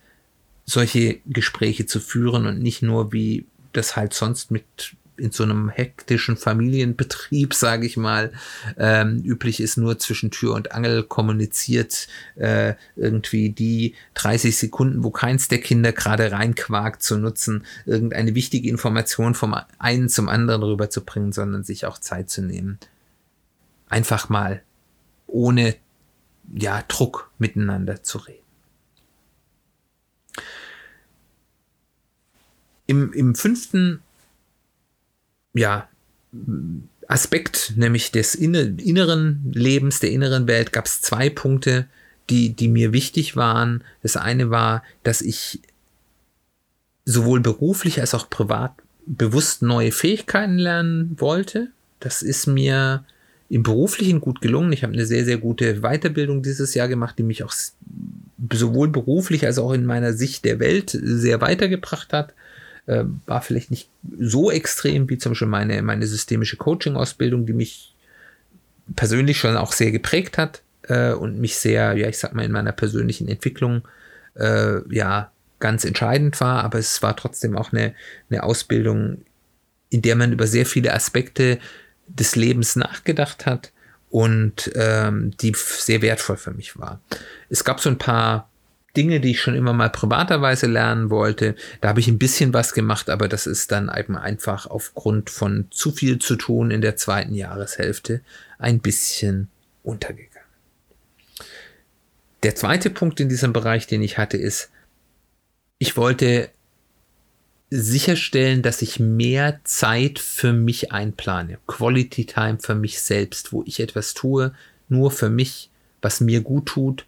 solche 0.64 1.20
Gespräche 1.26 1.86
zu 1.86 2.00
führen 2.00 2.46
und 2.46 2.60
nicht 2.60 2.82
nur 2.82 3.12
wie 3.12 3.46
das 3.72 3.94
halt 3.94 4.14
sonst 4.14 4.50
mit 4.50 4.96
in 5.16 5.30
so 5.30 5.42
einem 5.42 5.68
hektischen 5.68 6.36
Familienbetrieb, 6.36 7.54
sage 7.66 7.86
ich 7.86 7.96
mal, 7.96 8.32
ähm, 8.76 9.22
üblich 9.24 9.60
ist, 9.60 9.76
nur 9.76 9.98
zwischen 9.98 10.30
Tür 10.30 10.54
und 10.54 10.72
Angel 10.72 11.02
kommuniziert, 11.02 12.08
äh, 12.36 12.74
irgendwie 12.96 13.50
die 13.50 13.94
30 14.14 14.56
Sekunden, 14.56 15.04
wo 15.04 15.10
keins 15.10 15.48
der 15.48 15.60
Kinder 15.60 15.92
gerade 15.92 16.32
reinquakt, 16.32 17.02
zu 17.02 17.18
nutzen, 17.18 17.64
irgendeine 17.84 18.34
wichtige 18.34 18.68
Information 18.68 19.34
vom 19.34 19.56
einen 19.78 20.08
zum 20.08 20.28
anderen 20.28 20.62
rüberzubringen, 20.62 21.32
sondern 21.32 21.64
sich 21.64 21.86
auch 21.86 21.98
Zeit 21.98 22.30
zu 22.30 22.42
nehmen. 22.42 22.78
Einfach 23.88 24.28
mal 24.28 24.62
ohne 25.26 25.76
ja, 26.54 26.82
Druck 26.88 27.30
miteinander 27.38 28.02
zu 28.02 28.18
reden. 28.18 28.42
Im, 32.86 33.12
im 33.12 33.34
fünften 33.34 34.02
ja, 35.56 35.88
Aspekt, 37.08 37.74
nämlich 37.76 38.10
des 38.10 38.34
inneren 38.34 39.50
Lebens, 39.52 40.00
der 40.00 40.10
inneren 40.10 40.46
Welt, 40.46 40.72
gab 40.72 40.86
es 40.86 41.00
zwei 41.00 41.30
Punkte, 41.30 41.86
die, 42.30 42.50
die 42.50 42.68
mir 42.68 42.92
wichtig 42.92 43.36
waren. 43.36 43.84
Das 44.02 44.16
eine 44.16 44.50
war, 44.50 44.82
dass 45.02 45.22
ich 45.22 45.60
sowohl 47.04 47.40
beruflich 47.40 48.00
als 48.00 48.14
auch 48.14 48.28
privat 48.28 48.72
bewusst 49.06 49.62
neue 49.62 49.92
Fähigkeiten 49.92 50.58
lernen 50.58 51.16
wollte. 51.18 51.68
Das 52.00 52.22
ist 52.22 52.46
mir 52.46 53.04
im 53.48 53.62
beruflichen 53.62 54.20
gut 54.20 54.40
gelungen. 54.40 54.72
Ich 54.72 54.82
habe 54.82 54.92
eine 54.92 55.06
sehr, 55.06 55.24
sehr 55.24 55.38
gute 55.38 55.82
Weiterbildung 55.82 56.42
dieses 56.42 56.74
Jahr 56.74 56.88
gemacht, 56.88 57.16
die 57.16 57.22
mich 57.22 57.44
auch 57.44 57.54
sowohl 58.52 58.88
beruflich 58.88 59.46
als 59.46 59.58
auch 59.58 59.72
in 59.72 59.86
meiner 59.86 60.12
Sicht 60.12 60.44
der 60.44 60.58
Welt 60.58 60.90
sehr 60.90 61.40
weitergebracht 61.40 62.12
hat 62.12 62.34
äh, 62.86 63.04
war 63.26 63.42
vielleicht 63.42 63.70
nicht 63.70 63.88
so 64.18 64.50
extrem 64.50 65.08
wie 65.08 65.18
zum 65.18 65.32
Beispiel 65.32 65.48
meine, 65.48 65.82
meine 65.82 66.06
systemische 66.06 66.56
Coaching-Ausbildung, 66.56 67.46
die 67.46 67.52
mich 67.52 67.94
persönlich 68.94 69.38
schon 69.38 69.56
auch 69.56 69.72
sehr 69.72 69.90
geprägt 69.90 70.38
hat 70.38 70.62
äh, 70.82 71.12
und 71.12 71.38
mich 71.38 71.56
sehr, 71.56 71.94
ja, 71.94 72.08
ich 72.08 72.18
sag 72.18 72.34
mal, 72.34 72.44
in 72.44 72.52
meiner 72.52 72.72
persönlichen 72.72 73.28
Entwicklung 73.28 73.82
äh, 74.34 74.78
ja 74.94 75.30
ganz 75.58 75.84
entscheidend 75.84 76.40
war, 76.40 76.64
aber 76.64 76.78
es 76.78 77.02
war 77.02 77.16
trotzdem 77.16 77.56
auch 77.56 77.72
eine, 77.72 77.94
eine 78.30 78.42
Ausbildung, 78.42 79.22
in 79.88 80.02
der 80.02 80.16
man 80.16 80.32
über 80.32 80.46
sehr 80.46 80.66
viele 80.66 80.92
Aspekte 80.92 81.58
des 82.06 82.36
Lebens 82.36 82.76
nachgedacht 82.76 83.46
hat 83.46 83.72
und 84.10 84.70
ähm, 84.74 85.32
die 85.40 85.52
sehr 85.56 86.02
wertvoll 86.02 86.36
für 86.36 86.52
mich 86.52 86.78
war. 86.78 87.00
Es 87.48 87.64
gab 87.64 87.80
so 87.80 87.88
ein 87.88 87.98
paar 87.98 88.48
Dinge, 88.96 89.20
die 89.20 89.32
ich 89.32 89.40
schon 89.40 89.54
immer 89.54 89.72
mal 89.72 89.90
privaterweise 89.90 90.66
lernen 90.66 91.10
wollte. 91.10 91.54
Da 91.80 91.88
habe 91.88 92.00
ich 92.00 92.08
ein 92.08 92.18
bisschen 92.18 92.52
was 92.52 92.72
gemacht, 92.72 93.10
aber 93.10 93.28
das 93.28 93.46
ist 93.46 93.72
dann 93.72 93.90
eben 93.94 94.16
einfach 94.16 94.66
aufgrund 94.66 95.30
von 95.30 95.66
zu 95.70 95.92
viel 95.92 96.18
zu 96.18 96.36
tun 96.36 96.70
in 96.70 96.80
der 96.80 96.96
zweiten 96.96 97.34
Jahreshälfte 97.34 98.22
ein 98.58 98.80
bisschen 98.80 99.48
untergegangen. 99.82 100.32
Der 102.42 102.54
zweite 102.54 102.90
Punkt 102.90 103.20
in 103.20 103.28
diesem 103.28 103.52
Bereich, 103.52 103.86
den 103.86 104.02
ich 104.02 104.18
hatte, 104.18 104.36
ist, 104.36 104.70
ich 105.78 105.96
wollte 105.96 106.50
sicherstellen, 107.70 108.62
dass 108.62 108.82
ich 108.82 109.00
mehr 109.00 109.60
Zeit 109.64 110.18
für 110.18 110.52
mich 110.52 110.92
einplane. 110.92 111.58
Quality 111.66 112.24
Time 112.26 112.58
für 112.60 112.74
mich 112.74 113.00
selbst, 113.00 113.52
wo 113.52 113.62
ich 113.66 113.80
etwas 113.80 114.14
tue, 114.14 114.54
nur 114.88 115.10
für 115.10 115.30
mich, 115.30 115.70
was 116.00 116.20
mir 116.20 116.40
gut 116.42 116.66
tut, 116.66 117.06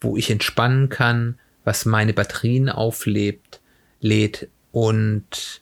wo 0.00 0.16
ich 0.16 0.30
entspannen 0.30 0.88
kann, 0.88 1.38
was 1.64 1.84
meine 1.84 2.12
Batterien 2.12 2.68
auflebt, 2.68 3.60
lädt 4.00 4.48
und 4.72 5.60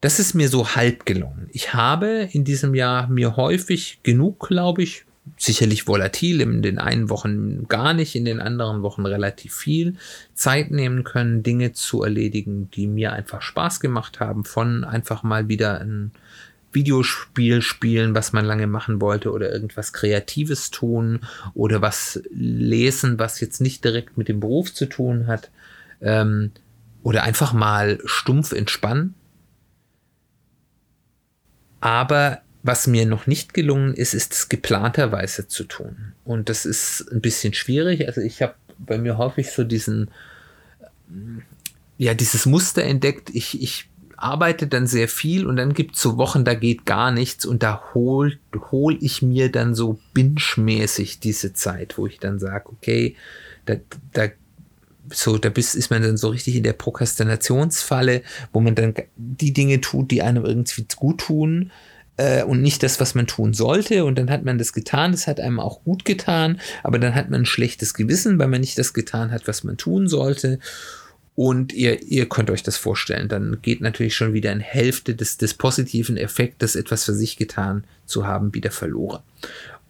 das 0.00 0.20
ist 0.20 0.34
mir 0.34 0.48
so 0.48 0.76
halb 0.76 1.06
gelungen. 1.06 1.48
Ich 1.52 1.74
habe 1.74 2.28
in 2.30 2.44
diesem 2.44 2.74
Jahr 2.74 3.08
mir 3.08 3.36
häufig 3.36 4.00
genug, 4.02 4.46
glaube 4.48 4.82
ich, 4.82 5.04
sicherlich 5.36 5.88
volatil, 5.88 6.40
in 6.40 6.62
den 6.62 6.78
einen 6.78 7.08
Wochen 7.10 7.66
gar 7.66 7.94
nicht, 7.94 8.14
in 8.14 8.24
den 8.24 8.40
anderen 8.40 8.82
Wochen 8.82 9.04
relativ 9.06 9.54
viel 9.54 9.96
Zeit 10.34 10.70
nehmen 10.70 11.02
können, 11.02 11.42
Dinge 11.42 11.72
zu 11.72 12.02
erledigen, 12.02 12.70
die 12.70 12.86
mir 12.86 13.12
einfach 13.12 13.42
Spaß 13.42 13.80
gemacht 13.80 14.20
haben, 14.20 14.44
von 14.44 14.84
einfach 14.84 15.22
mal 15.22 15.48
wieder 15.48 15.80
ein 15.80 16.12
Videospiel 16.76 17.62
spielen, 17.62 18.14
was 18.14 18.32
man 18.32 18.44
lange 18.44 18.68
machen 18.68 19.00
wollte, 19.00 19.32
oder 19.32 19.50
irgendwas 19.50 19.92
Kreatives 19.92 20.70
tun 20.70 21.20
oder 21.54 21.82
was 21.82 22.22
lesen, 22.30 23.18
was 23.18 23.40
jetzt 23.40 23.60
nicht 23.60 23.84
direkt 23.84 24.16
mit 24.16 24.28
dem 24.28 24.38
Beruf 24.38 24.72
zu 24.72 24.86
tun 24.86 25.26
hat. 25.26 25.50
Ähm, 26.00 26.52
oder 27.02 27.24
einfach 27.24 27.52
mal 27.52 27.98
stumpf 28.04 28.52
entspannen. 28.52 29.14
Aber 31.80 32.42
was 32.62 32.86
mir 32.86 33.06
noch 33.06 33.26
nicht 33.26 33.54
gelungen 33.54 33.94
ist, 33.94 34.12
ist 34.12 34.32
es 34.34 34.48
geplanterweise 34.48 35.48
zu 35.48 35.64
tun. 35.64 36.12
Und 36.24 36.48
das 36.48 36.66
ist 36.66 37.06
ein 37.12 37.20
bisschen 37.20 37.54
schwierig. 37.54 38.06
Also 38.06 38.20
ich 38.20 38.42
habe 38.42 38.54
bei 38.78 38.98
mir 38.98 39.18
häufig 39.18 39.50
so 39.50 39.64
diesen 39.64 40.10
ja 41.98 42.14
dieses 42.14 42.46
Muster 42.46 42.82
entdeckt. 42.82 43.30
Ich, 43.30 43.60
ich 43.62 43.88
arbeite 44.16 44.66
dann 44.66 44.86
sehr 44.86 45.08
viel 45.08 45.46
und 45.46 45.56
dann 45.56 45.74
gibt 45.74 45.96
es 45.96 46.02
so 46.02 46.16
Wochen, 46.16 46.44
da 46.44 46.54
geht 46.54 46.86
gar 46.86 47.10
nichts 47.10 47.44
und 47.44 47.62
da 47.62 47.82
hol, 47.94 48.38
hol 48.70 48.96
ich 49.00 49.22
mir 49.22 49.50
dann 49.50 49.74
so 49.74 49.98
binge-mäßig 50.14 51.20
diese 51.20 51.52
Zeit, 51.52 51.98
wo 51.98 52.06
ich 52.06 52.18
dann 52.18 52.38
sage, 52.38 52.68
okay, 52.70 53.16
da, 53.66 53.76
da 54.12 54.28
so, 55.12 55.38
da 55.38 55.50
bist, 55.50 55.74
ist 55.74 55.90
man 55.90 56.02
dann 56.02 56.16
so 56.16 56.28
richtig 56.28 56.56
in 56.56 56.62
der 56.62 56.72
Prokrastinationsfalle, 56.72 58.22
wo 58.52 58.60
man 58.60 58.74
dann 58.74 58.94
die 59.16 59.52
Dinge 59.52 59.80
tut, 59.80 60.10
die 60.10 60.22
einem 60.22 60.44
irgendwie 60.44 60.86
gut 60.96 61.20
tun 61.20 61.70
äh, 62.16 62.42
und 62.42 62.62
nicht 62.62 62.82
das, 62.82 63.00
was 63.00 63.14
man 63.14 63.26
tun 63.26 63.54
sollte. 63.54 64.04
Und 64.04 64.18
dann 64.18 64.30
hat 64.30 64.44
man 64.44 64.58
das 64.58 64.72
getan, 64.72 65.12
das 65.12 65.26
hat 65.26 65.40
einem 65.40 65.60
auch 65.60 65.84
gut 65.84 66.04
getan, 66.04 66.60
aber 66.82 66.98
dann 66.98 67.14
hat 67.14 67.30
man 67.30 67.42
ein 67.42 67.46
schlechtes 67.46 67.94
Gewissen, 67.94 68.38
weil 68.38 68.48
man 68.48 68.60
nicht 68.60 68.78
das 68.78 68.94
getan 68.94 69.30
hat, 69.30 69.46
was 69.46 69.64
man 69.64 69.76
tun 69.76 70.08
sollte. 70.08 70.58
Und 71.36 71.74
ihr, 71.74 72.02
ihr 72.02 72.28
könnt 72.28 72.50
euch 72.50 72.62
das 72.62 72.78
vorstellen, 72.78 73.28
dann 73.28 73.58
geht 73.60 73.82
natürlich 73.82 74.16
schon 74.16 74.32
wieder 74.32 74.50
eine 74.50 74.62
Hälfte 74.62 75.14
des, 75.14 75.36
des 75.36 75.52
positiven 75.52 76.16
Effektes, 76.16 76.74
etwas 76.74 77.04
für 77.04 77.12
sich 77.12 77.36
getan 77.36 77.84
zu 78.06 78.26
haben, 78.26 78.54
wieder 78.54 78.70
verloren. 78.70 79.22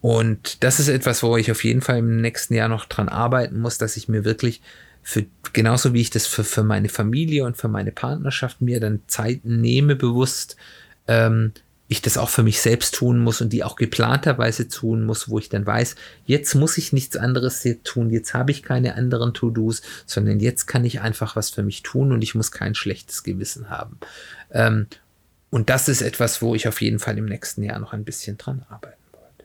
Und 0.00 0.62
das 0.64 0.80
ist 0.80 0.88
etwas, 0.88 1.22
wo 1.22 1.36
ich 1.36 1.50
auf 1.50 1.62
jeden 1.64 1.82
Fall 1.82 1.98
im 1.98 2.20
nächsten 2.20 2.54
Jahr 2.54 2.68
noch 2.68 2.84
dran 2.84 3.08
arbeiten 3.08 3.60
muss, 3.60 3.78
dass 3.78 3.96
ich 3.96 4.08
mir 4.08 4.24
wirklich 4.24 4.60
für, 5.02 5.24
genauso 5.52 5.94
wie 5.94 6.00
ich 6.00 6.10
das 6.10 6.26
für, 6.26 6.42
für 6.42 6.64
meine 6.64 6.88
Familie 6.88 7.44
und 7.44 7.56
für 7.56 7.68
meine 7.68 7.92
Partnerschaft 7.92 8.60
mir 8.60 8.80
dann 8.80 9.02
Zeit 9.06 9.44
nehme, 9.44 9.94
bewusst, 9.94 10.56
ähm, 11.06 11.52
ich 11.88 12.02
das 12.02 12.18
auch 12.18 12.28
für 12.28 12.42
mich 12.42 12.60
selbst 12.60 12.94
tun 12.94 13.18
muss 13.18 13.40
und 13.40 13.52
die 13.52 13.62
auch 13.62 13.76
geplanterweise 13.76 14.68
tun 14.68 15.04
muss, 15.04 15.28
wo 15.28 15.38
ich 15.38 15.48
dann 15.48 15.66
weiß, 15.66 15.94
jetzt 16.24 16.54
muss 16.54 16.78
ich 16.78 16.92
nichts 16.92 17.16
anderes 17.16 17.66
tun, 17.84 18.10
jetzt 18.10 18.34
habe 18.34 18.50
ich 18.50 18.62
keine 18.62 18.96
anderen 18.96 19.34
To-Dos, 19.34 19.82
sondern 20.04 20.40
jetzt 20.40 20.66
kann 20.66 20.84
ich 20.84 21.00
einfach 21.00 21.36
was 21.36 21.50
für 21.50 21.62
mich 21.62 21.82
tun 21.82 22.12
und 22.12 22.22
ich 22.22 22.34
muss 22.34 22.50
kein 22.50 22.74
schlechtes 22.74 23.22
Gewissen 23.22 23.70
haben. 23.70 23.98
Ähm, 24.50 24.86
und 25.50 25.70
das 25.70 25.88
ist 25.88 26.02
etwas, 26.02 26.42
wo 26.42 26.54
ich 26.56 26.66
auf 26.66 26.80
jeden 26.80 26.98
Fall 26.98 27.18
im 27.18 27.26
nächsten 27.26 27.62
Jahr 27.62 27.78
noch 27.78 27.92
ein 27.92 28.04
bisschen 28.04 28.36
dran 28.36 28.64
arbeiten 28.68 28.96
wollte. 29.12 29.44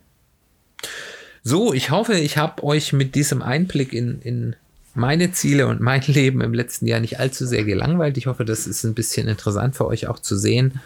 So, 1.43 1.73
ich 1.73 1.91
hoffe, 1.91 2.15
ich 2.15 2.38
habe 2.38 2.63
euch 2.63 2.91
mit 2.91 3.13
diesem 3.13 3.43
Einblick 3.43 3.93
in, 3.93 4.19
in 4.21 4.56
meine 4.95 5.32
Ziele 5.32 5.67
und 5.67 5.80
mein 5.80 6.01
Leben 6.08 6.41
im 6.41 6.56
letzten 6.56 6.88
Jahr 6.88 7.01
nicht 7.01 7.19
allzu 7.19 7.45
sehr 7.45 7.63
gelangweilt. 7.63 8.17
Ich 8.17 8.25
hoffe, 8.25 8.45
das 8.45 8.65
ist 8.65 8.84
ein 8.84 8.95
bisschen 8.95 9.27
interessant 9.27 9.75
für 9.75 9.86
euch 9.86 10.08
auch 10.08 10.17
zu 10.17 10.36
sehen 10.36 10.82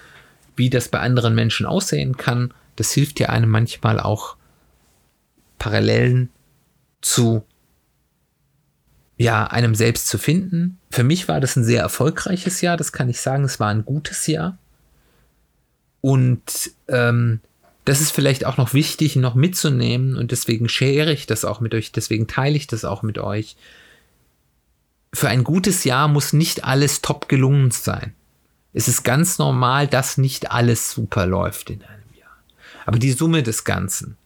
wie 0.56 0.70
das 0.70 0.90
bei 0.90 1.00
anderen 1.00 1.36
Menschen 1.36 1.66
aussehen 1.66 2.18
kann. 2.18 2.54
Das 2.76 2.92
hilft 2.92 3.20
ja 3.20 3.30
einem 3.30 3.50
manchmal 3.50 4.00
auch 4.00 4.38
Parallelen 5.58 6.30
zu 7.02 7.44
ja, 9.18 9.46
einem 9.46 9.76
selbst 9.76 10.08
zu 10.08 10.18
finden. 10.18 10.78
Für 10.92 11.04
mich 11.04 11.28
war 11.28 11.40
das 11.40 11.56
ein 11.56 11.64
sehr 11.64 11.82
erfolgreiches 11.82 12.62
Jahr, 12.62 12.76
das 12.76 12.92
kann 12.92 13.10
ich 13.10 13.22
sagen. 13.22 13.46
Es 13.46 13.60
war 13.60 13.70
ein 13.70 13.86
gutes 13.86 14.28
Jahr. 14.28 14.58
Und 16.02 16.72
ähm, 16.90 17.40
das 17.86 18.02
ist 18.02 18.12
vielleicht 18.12 18.46
auch 18.46 18.58
noch 18.58 18.74
wichtig, 18.74 19.16
noch 19.16 19.36
mitzunehmen 19.36 20.18
und 20.18 20.32
deswegen 20.32 20.68
share 20.68 21.12
ich 21.14 21.28
das 21.28 21.46
auch 21.46 21.62
mit 21.62 21.74
euch, 21.74 21.92
deswegen 21.92 22.28
teile 22.28 22.58
ich 22.58 22.68
das 22.68 22.84
auch 22.84 23.04
mit 23.04 23.18
euch. 23.20 23.56
Für 25.14 25.30
ein 25.30 25.44
gutes 25.44 25.84
Jahr 25.84 26.08
muss 26.08 26.34
nicht 26.34 26.66
alles 26.66 27.02
top 27.02 27.30
gelungen 27.30 27.72
sein 27.72 28.14
es 28.76 28.90
ist 28.90 29.04
ganz 29.04 29.38
normal, 29.38 29.88
dass 29.88 30.18
nicht 30.18 30.52
alles 30.52 30.92
super 30.92 31.26
läuft 31.26 31.70
in 31.70 31.82
einem 31.82 32.14
Jahr. 32.20 32.36
Aber 32.86 33.00
die 33.00 33.14
Summe 33.14 33.42
des 33.42 33.64
Ganzen 33.64 34.18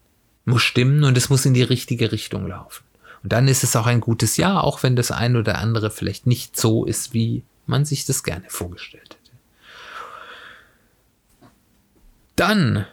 muss 0.43 0.63
stimmen 0.63 1.03
und 1.03 1.15
es 1.15 1.29
muss 1.29 1.45
in 1.45 1.53
die 1.53 1.61
richtige 1.61 2.11
Richtung 2.11 2.47
laufen. 2.47 2.83
Und 3.21 3.31
dann 3.31 3.47
ist 3.47 3.63
es 3.63 3.75
auch 3.75 3.85
ein 3.85 4.01
gutes 4.01 4.37
Jahr, 4.37 4.63
auch 4.63 4.81
wenn 4.81 4.95
das 4.95 5.11
ein 5.11 5.35
oder 5.35 5.59
andere 5.59 5.91
vielleicht 5.91 6.25
nicht 6.25 6.59
so 6.59 6.83
ist, 6.83 7.13
wie 7.13 7.43
man 7.67 7.85
sich 7.85 8.05
das 8.05 8.23
gerne 8.23 8.45
vorgestellt 8.47 9.17
hätte. 9.21 9.37
Dann 12.35 12.87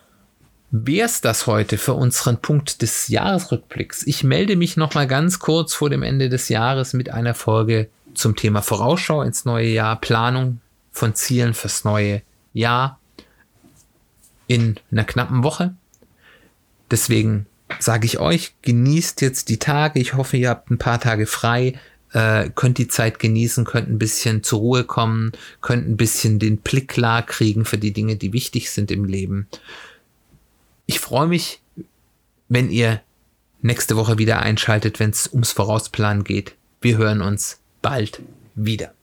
wäre 0.70 1.06
es 1.06 1.22
das 1.22 1.46
heute 1.46 1.78
für 1.78 1.94
unseren 1.94 2.42
Punkt 2.42 2.82
des 2.82 3.08
Jahresrückblicks. 3.08 4.06
Ich 4.06 4.22
melde 4.24 4.56
mich 4.56 4.76
noch 4.76 4.92
mal 4.92 5.06
ganz 5.06 5.38
kurz 5.38 5.72
vor 5.72 5.88
dem 5.88 6.02
Ende 6.02 6.28
des 6.28 6.50
Jahres 6.50 6.92
mit 6.92 7.08
einer 7.08 7.32
Folge 7.32 7.88
zum 8.12 8.36
Thema 8.36 8.60
Vorausschau 8.60 9.22
ins 9.22 9.46
neue 9.46 9.68
Jahr, 9.68 9.98
Planung 9.98 10.60
von 10.96 11.14
Zielen 11.14 11.52
fürs 11.52 11.84
neue 11.84 12.22
Jahr 12.54 12.98
in 14.46 14.76
einer 14.90 15.04
knappen 15.04 15.42
Woche. 15.42 15.74
Deswegen 16.90 17.46
sage 17.78 18.06
ich 18.06 18.18
euch, 18.18 18.54
genießt 18.62 19.20
jetzt 19.20 19.50
die 19.50 19.58
Tage. 19.58 20.00
Ich 20.00 20.14
hoffe, 20.14 20.38
ihr 20.38 20.48
habt 20.48 20.70
ein 20.70 20.78
paar 20.78 20.98
Tage 20.98 21.26
frei, 21.26 21.78
äh, 22.12 22.48
könnt 22.54 22.78
die 22.78 22.88
Zeit 22.88 23.18
genießen, 23.18 23.64
könnt 23.64 23.90
ein 23.90 23.98
bisschen 23.98 24.42
zur 24.42 24.60
Ruhe 24.60 24.84
kommen, 24.84 25.32
könnt 25.60 25.86
ein 25.86 25.98
bisschen 25.98 26.38
den 26.38 26.58
Blick 26.58 26.88
klar 26.88 27.22
kriegen 27.22 27.66
für 27.66 27.78
die 27.78 27.92
Dinge, 27.92 28.16
die 28.16 28.32
wichtig 28.32 28.70
sind 28.70 28.90
im 28.90 29.04
Leben. 29.04 29.48
Ich 30.86 31.00
freue 31.00 31.26
mich, 31.26 31.60
wenn 32.48 32.70
ihr 32.70 33.02
nächste 33.60 33.96
Woche 33.96 34.16
wieder 34.16 34.38
einschaltet, 34.38 34.98
wenn 34.98 35.10
es 35.10 35.28
ums 35.28 35.52
Vorausplanen 35.52 36.24
geht. 36.24 36.54
Wir 36.80 36.96
hören 36.96 37.20
uns 37.20 37.60
bald 37.82 38.22
wieder. 38.54 38.95